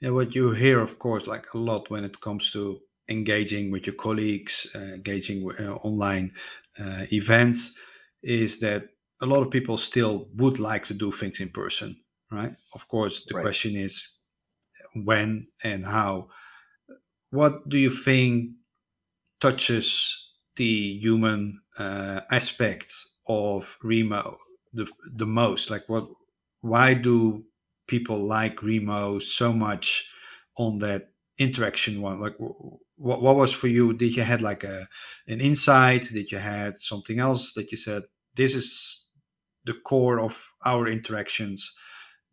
[0.00, 3.86] Yeah, what you hear, of course, like a lot when it comes to engaging with
[3.86, 6.32] your colleagues, uh, engaging with uh, online
[6.78, 7.74] uh, events,
[8.22, 8.84] is that
[9.20, 11.96] a lot of people still would like to do things in person,
[12.30, 12.54] right?
[12.74, 13.42] Of course, the right.
[13.42, 14.14] question is
[14.94, 16.30] when and how.
[17.30, 18.52] What do you think
[19.40, 20.16] touches
[20.56, 22.92] the human uh, aspect
[23.28, 24.38] of Remo
[24.72, 25.70] the the most?
[25.70, 26.08] Like, what?
[26.62, 27.44] Why do
[27.90, 30.10] people like Remo so much
[30.56, 32.20] on that interaction one?
[32.20, 33.92] Like, what what was for you?
[33.94, 34.88] Did you had like a
[35.28, 36.04] an insight?
[36.12, 38.04] Did you had something else that you said
[38.36, 39.06] this is
[39.66, 41.74] the core of our interactions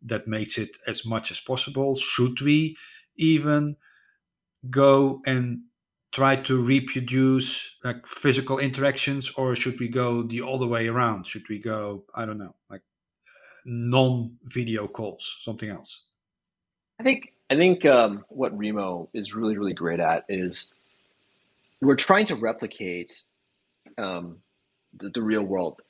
[0.02, 1.96] that makes it as much as possible?
[1.96, 2.76] Should we
[3.16, 3.76] even
[4.70, 5.60] go and
[6.12, 11.46] try to reproduce like physical interactions or should we go the other way around should
[11.50, 12.82] we go i don't know like
[13.64, 16.02] non video calls something else?
[17.00, 20.72] I think i think um, what remo is really really great at is
[21.80, 23.24] we're trying to replicate
[23.96, 24.38] um,
[24.98, 25.80] the, the real world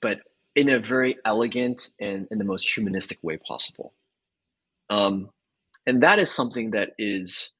[0.00, 0.20] but
[0.58, 3.92] in a very elegant and in the most humanistic way possible.
[4.90, 5.30] Um,
[5.86, 7.50] and that is something that is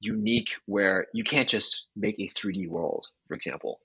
[0.00, 3.78] unique where you can't just make a 3D world, for example,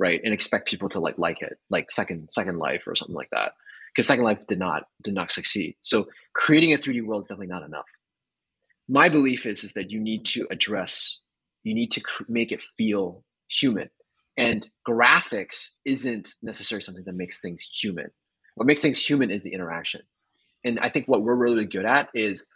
[0.00, 3.30] right, and expect people to like like it, like Second Second Life or something like
[3.30, 3.52] that,
[3.94, 5.76] because Second Life did not did not succeed.
[5.80, 7.86] So creating a 3D world is definitely not enough.
[8.88, 11.20] My belief is is that you need to address,
[11.62, 13.90] you need to cr- make it feel human,
[14.36, 18.10] and graphics isn't necessarily something that makes things human.
[18.56, 20.02] What makes things human is the interaction,
[20.64, 22.46] and I think what we're really good at is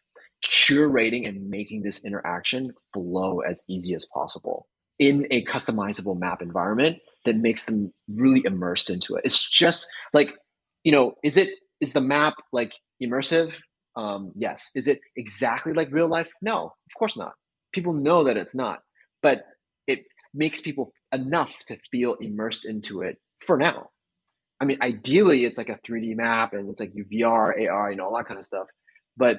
[0.44, 4.66] curating and making this interaction flow as easy as possible
[4.98, 9.22] in a customizable map environment that makes them really immersed into it.
[9.24, 10.30] It's just like,
[10.86, 12.72] you know, is it is the map like
[13.02, 13.56] immersive?
[13.96, 14.70] Um, yes.
[14.76, 16.30] Is it exactly like real life?
[16.40, 17.32] No, of course not.
[17.74, 18.82] People know that it's not,
[19.20, 19.40] but
[19.88, 19.98] it
[20.32, 23.90] makes people enough to feel immersed into it for now.
[24.60, 28.04] I mean, ideally, it's like a 3D map and it's like VR, AR, you know,
[28.04, 28.68] all that kind of stuff.
[29.16, 29.38] But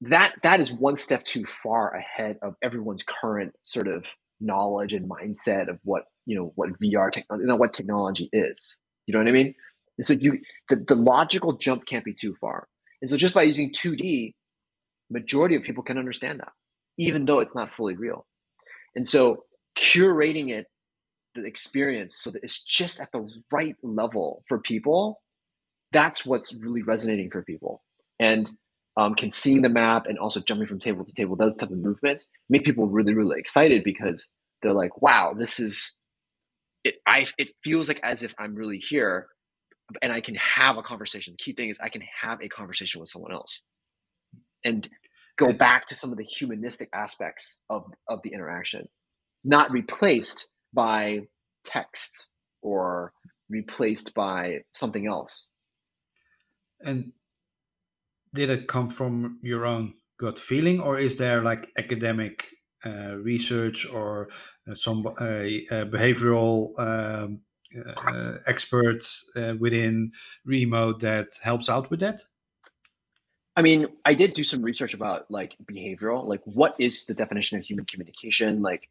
[0.00, 4.06] that that is one step too far ahead of everyone's current sort of
[4.40, 8.80] knowledge and mindset of what you know what VR technology, you know, what technology is.
[9.06, 9.54] You know what I mean?
[9.98, 10.38] And so you
[10.68, 12.68] the, the logical jump can't be too far.
[13.00, 14.32] And so just by using 2D,
[15.10, 16.52] majority of people can understand that,
[16.98, 18.26] even though it's not fully real.
[18.96, 19.44] And so
[19.76, 20.66] curating it,
[21.34, 25.20] the experience, so that it's just at the right level for people,
[25.92, 27.82] that's what's really resonating for people.
[28.18, 28.50] And
[28.96, 31.78] um, can seeing the map and also jumping from table to table, those type of
[31.78, 34.28] movements make people really, really excited because
[34.62, 35.98] they're like, wow, this is
[36.84, 39.28] it I it feels like as if I'm really here
[40.02, 41.34] and I can have a conversation.
[41.38, 43.62] The key thing is I can have a conversation with someone else
[44.64, 44.88] and
[45.36, 48.88] go back to some of the humanistic aspects of, of the interaction,
[49.44, 51.20] not replaced by
[51.64, 52.28] texts
[52.62, 53.12] or
[53.48, 55.48] replaced by something else.
[56.80, 57.12] And
[58.32, 62.46] did it come from your own gut feeling, or is there like academic
[62.84, 64.28] uh, research or
[64.70, 65.12] uh, some uh,
[65.70, 67.40] behavioral um,
[67.96, 70.12] uh, experts uh, within
[70.44, 72.22] Remo that helps out with that?
[73.56, 77.58] I mean, I did do some research about like behavioral, like what is the definition
[77.58, 78.62] of human communication?
[78.62, 78.88] Like,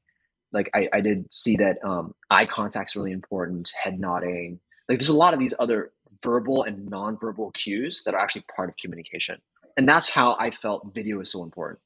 [0.54, 4.60] like I, I did see that um, eye contact's really important, head nodding.
[4.88, 8.70] Like, there's a lot of these other verbal and nonverbal cues that are actually part
[8.70, 9.42] of communication.
[9.76, 11.80] And that's how I felt video is so important.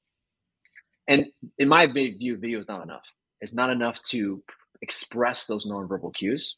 [1.07, 1.25] And
[1.57, 3.05] in my view, video is not enough.
[3.39, 4.43] It's not enough to
[4.81, 6.57] express those nonverbal cues.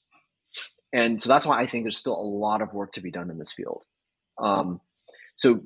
[0.94, 3.30] And so that's why I think there's still a lot of work to be done
[3.30, 3.84] in this field.
[4.42, 4.82] Um,
[5.36, 5.62] so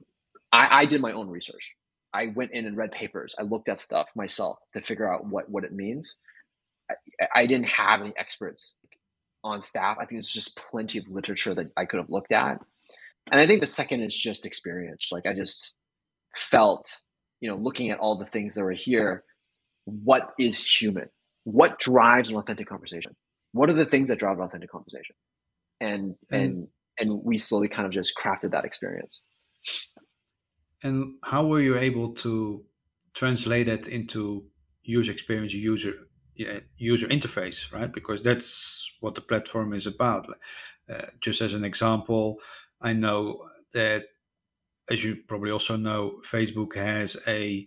[0.51, 1.73] I, I did my own research.
[2.13, 3.33] I went in and read papers.
[3.39, 6.17] I looked at stuff myself to figure out what, what it means.
[6.89, 6.95] I,
[7.35, 8.75] I didn't have any experts
[9.43, 9.97] on staff.
[9.97, 12.59] I think there's just plenty of literature that I could have looked at.
[13.31, 15.09] And I think the second is just experience.
[15.11, 15.73] Like I just
[16.35, 16.89] felt,
[17.39, 19.23] you know, looking at all the things that were here,
[19.85, 21.09] what is human?
[21.45, 23.15] What drives an authentic conversation?
[23.53, 25.15] What are the things that drive an authentic conversation?
[25.79, 26.37] And mm.
[26.37, 26.67] and
[26.99, 29.21] and we slowly kind of just crafted that experience.
[30.83, 32.63] And how were you able to
[33.13, 34.45] translate it into
[34.83, 35.93] user experience, user
[36.77, 37.91] user interface, right?
[37.91, 40.27] Because that's what the platform is about.
[40.89, 42.37] Uh, just as an example,
[42.81, 44.05] I know that,
[44.89, 47.65] as you probably also know, Facebook has a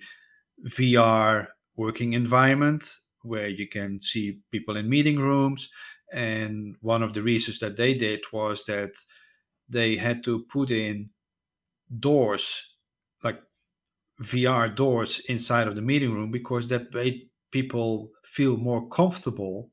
[0.69, 5.69] VR working environment where you can see people in meeting rooms.
[6.13, 8.95] And one of the reasons that they did was that
[9.69, 11.11] they had to put in
[11.99, 12.75] doors,
[13.23, 13.41] like
[14.23, 19.71] VR doors inside of the meeting room, because that made people feel more comfortable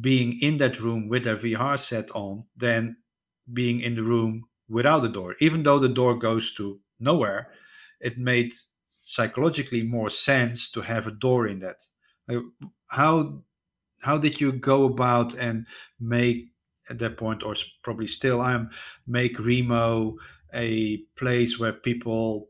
[0.00, 2.96] being in that room with their VR set on than
[3.52, 5.34] being in the room without the door.
[5.40, 7.50] Even though the door goes to nowhere,
[8.00, 8.52] it made
[9.02, 11.82] psychologically more sense to have a door in that.
[12.88, 13.42] How
[14.00, 15.66] how did you go about and
[16.00, 16.50] make
[16.88, 18.70] at that point, or probably still I am,
[19.06, 20.16] make Remo
[20.52, 22.48] a place where people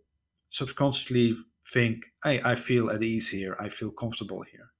[0.51, 3.57] subconsciously think, hey, I feel at ease here.
[3.61, 4.71] I feel comfortable here.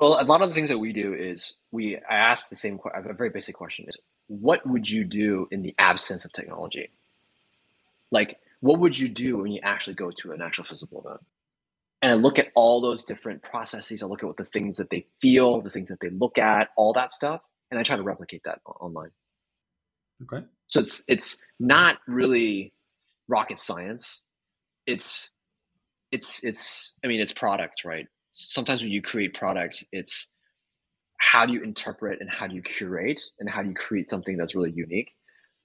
[0.00, 2.80] Well, a lot of the things that we do is we I ask the same
[2.92, 3.96] a very basic question is
[4.26, 6.90] what would you do in the absence of technology?
[8.10, 11.20] Like what would you do when you actually go to an actual physical event?
[12.02, 14.02] And I look at all those different processes.
[14.02, 16.70] I look at what the things that they feel, the things that they look at,
[16.76, 17.40] all that stuff,
[17.70, 19.10] and I try to replicate that online.
[20.24, 20.44] Okay.
[20.66, 22.74] So it's it's not really
[23.28, 24.20] rocket science.
[24.86, 25.30] It's
[26.10, 28.06] it's it's I mean it's product, right?
[28.32, 30.28] Sometimes when you create product, it's
[31.18, 34.36] how do you interpret and how do you curate and how do you create something
[34.36, 35.12] that's really unique.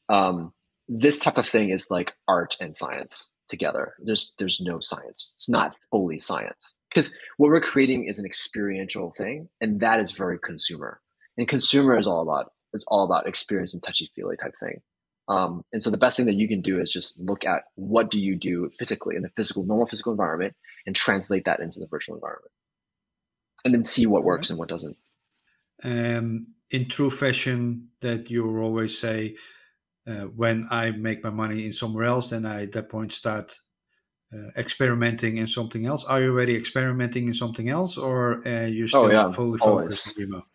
[0.07, 0.53] Um,
[0.87, 3.93] this type of thing is like art and science together.
[3.99, 5.33] There's there's no science.
[5.35, 10.11] It's not fully science because what we're creating is an experiential thing, and that is
[10.11, 11.01] very consumer.
[11.37, 14.81] And consumer is all about it's all about experience and touchy feely type thing.
[15.29, 18.09] Um, and so the best thing that you can do is just look at what
[18.09, 21.87] do you do physically in the physical normal physical environment and translate that into the
[21.87, 22.51] virtual environment,
[23.65, 24.97] and then see what works and what doesn't.
[25.83, 29.35] Um, in true fashion, that you always say
[30.07, 33.59] uh, when I make my money in somewhere else, then I at that point start
[34.33, 36.03] uh, experimenting in something else.
[36.05, 39.31] Are you already experimenting in something else, or uh, you oh, still oh, yeah.
[39.31, 40.45] fully focused on Remo?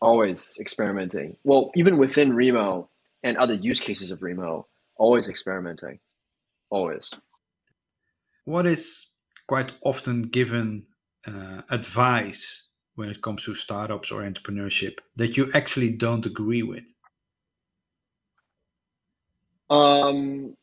[0.00, 1.36] Always experimenting.
[1.44, 2.88] Well, even within Remo
[3.22, 4.66] and other use cases of Remo,
[4.96, 6.00] always experimenting.
[6.70, 7.10] Always.
[8.44, 9.10] What is
[9.46, 10.84] quite often given
[11.26, 12.64] uh, advice
[12.94, 16.92] when it comes to startups or entrepreneurship that you actually don't agree with?
[19.72, 20.54] Um,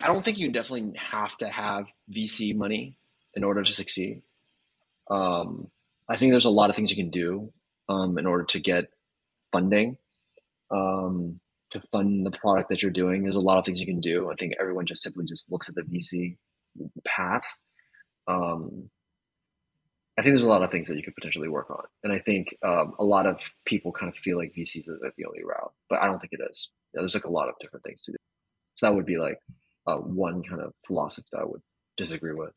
[0.00, 2.96] I don't think you definitely have to have VC money
[3.34, 4.22] in order to succeed.
[5.10, 5.70] Um,
[6.08, 7.52] I think there's a lot of things you can do
[7.90, 8.86] um, in order to get
[9.52, 9.98] funding
[10.70, 11.38] um,
[11.70, 13.22] to fund the product that you're doing.
[13.22, 14.30] There's a lot of things you can do.
[14.30, 16.38] I think everyone just simply just looks at the VC
[17.04, 17.46] path.
[18.26, 18.88] Um,
[20.18, 22.18] I think there's a lot of things that you could potentially work on, and I
[22.20, 25.72] think um, a lot of people kind of feel like VCs is the only route,
[25.90, 26.70] but I don't think it is.
[26.94, 28.16] Yeah, there's like a lot of different things to do.
[28.76, 29.38] So that would be like
[29.86, 31.60] uh, one kind of philosophy that I would
[31.98, 32.52] disagree with.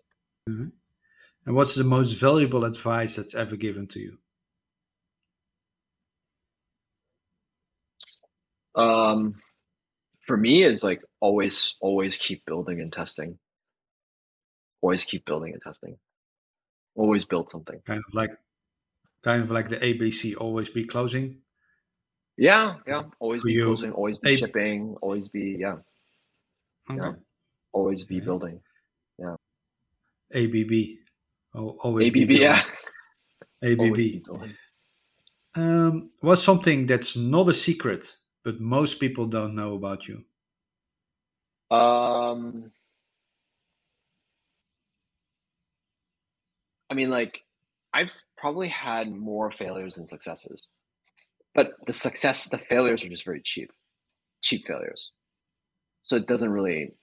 [0.50, 0.68] Mm-hmm.
[1.46, 4.18] And what's the most valuable advice that's ever given to you?
[8.76, 9.36] Um,
[10.22, 13.38] for me, is like always, always keep building and testing.
[14.82, 15.98] Always keep building and testing
[16.96, 17.80] always build something.
[17.86, 18.32] Kind of like,
[19.24, 21.38] kind of like the ABC, always be closing.
[22.38, 23.04] Yeah, yeah.
[23.20, 25.78] Always For be you, closing, always be A- shipping, always be yeah.
[26.90, 27.00] Okay.
[27.02, 27.14] Yeah.
[27.72, 28.62] Always be building.
[29.18, 29.36] Yeah.
[30.34, 30.98] ABB.
[31.54, 32.64] always ABB, yeah.
[33.64, 34.24] ABB.
[35.56, 40.24] Um, what's something that's not a secret, but most people don't know about you?
[41.76, 42.72] Um,
[46.90, 47.44] I mean, like,
[47.94, 50.68] I've probably had more failures than successes,
[51.56, 53.72] but the success, the failures are just very cheap,
[54.42, 55.12] cheap failures.
[56.02, 56.94] So it doesn't really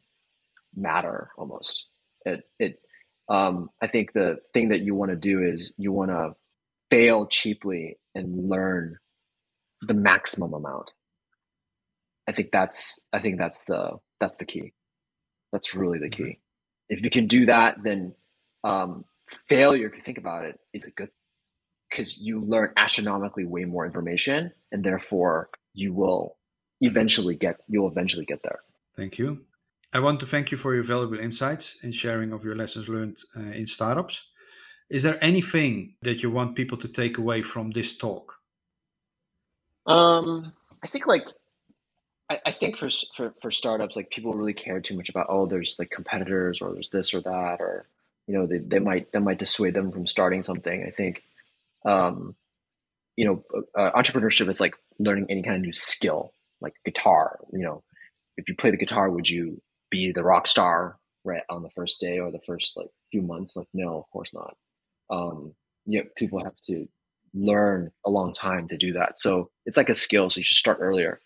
[0.75, 1.87] matter almost.
[2.25, 2.81] It, it,
[3.29, 6.35] um, I think the thing that you want to do is you want to
[6.91, 8.97] fail cheaply and learn
[9.83, 10.93] the maximum amount.
[12.29, 14.73] I think that's, I think that's the, that's the key.
[15.53, 16.25] That's really the mm-hmm.
[16.25, 16.39] key.
[16.89, 18.15] If you can do that, then
[18.65, 21.11] um, failure, if you think about it, is a good
[21.91, 26.37] because you learn astronomically way more information, and therefore you will
[26.81, 28.61] eventually get you'll eventually get there.
[28.97, 29.45] Thank you.
[29.93, 33.19] I want to thank you for your valuable insights and sharing of your lessons learned
[33.37, 34.23] uh, in startups.
[34.91, 38.35] Is there anything that you want people to take away from this talk?
[39.87, 40.53] Um,
[40.83, 41.25] I think like
[42.31, 45.47] I, I think for, for for startups, like people really care too much about oh,
[45.47, 47.87] there's like competitors or there's this or that or
[48.27, 50.85] you know they, they might that might dissuade them from starting something.
[50.87, 51.23] I think
[51.85, 52.35] um,
[53.17, 53.45] you know
[53.77, 57.83] uh, uh, entrepreneurship is like learning any kind of new skill like guitar you know.
[58.37, 59.61] If you play the guitar would you
[59.91, 63.57] be the rock star right on the first day or the first like few months?
[63.57, 64.57] Like no of course not.
[65.11, 65.55] Um
[65.87, 66.87] yeah people have to
[67.35, 69.19] learn a long time to do that.
[69.19, 71.21] So it's like a skill so you should start earlier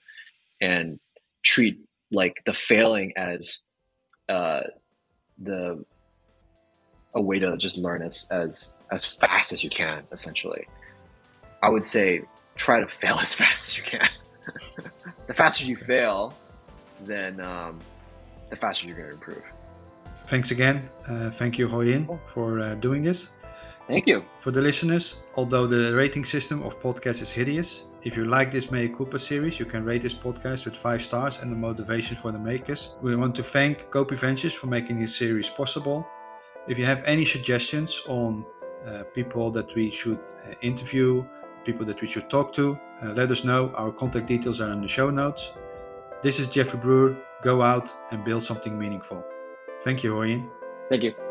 [0.61, 0.99] and
[1.43, 1.79] treat
[2.13, 3.61] like the failing as
[4.29, 4.63] uh
[5.39, 5.85] the
[7.15, 10.67] a way to just learn as as as fast as you can essentially.
[11.63, 12.23] I would say
[12.57, 14.09] try to fail as fast as you can.
[15.27, 16.35] The faster you fail
[17.05, 17.79] then um,
[18.51, 19.45] the faster you're going to improve.
[20.27, 20.91] Thanks again.
[21.07, 23.29] Uh, thank you Hoyin for uh, doing this.
[23.87, 24.25] Thank you.
[24.41, 28.71] For the listeners although the rating system of podcasts is hideous if you like this
[28.71, 32.33] Mea Culpa series, you can rate this podcast with five stars and the motivation for
[32.33, 32.93] the makers.
[33.03, 36.07] We want to thank Copy Ventures for making this series possible
[36.69, 38.45] if you have any suggestions on
[38.87, 41.25] uh, people that we should uh, interview,
[41.65, 43.71] people that we should talk to, uh, let us know.
[43.75, 45.53] Our contact details are in the show notes.
[46.23, 47.17] This is Jeffrey Brewer.
[47.43, 49.25] Go out and build something meaningful.
[49.83, 50.51] Thank you, Ian.
[50.91, 51.30] Thank you.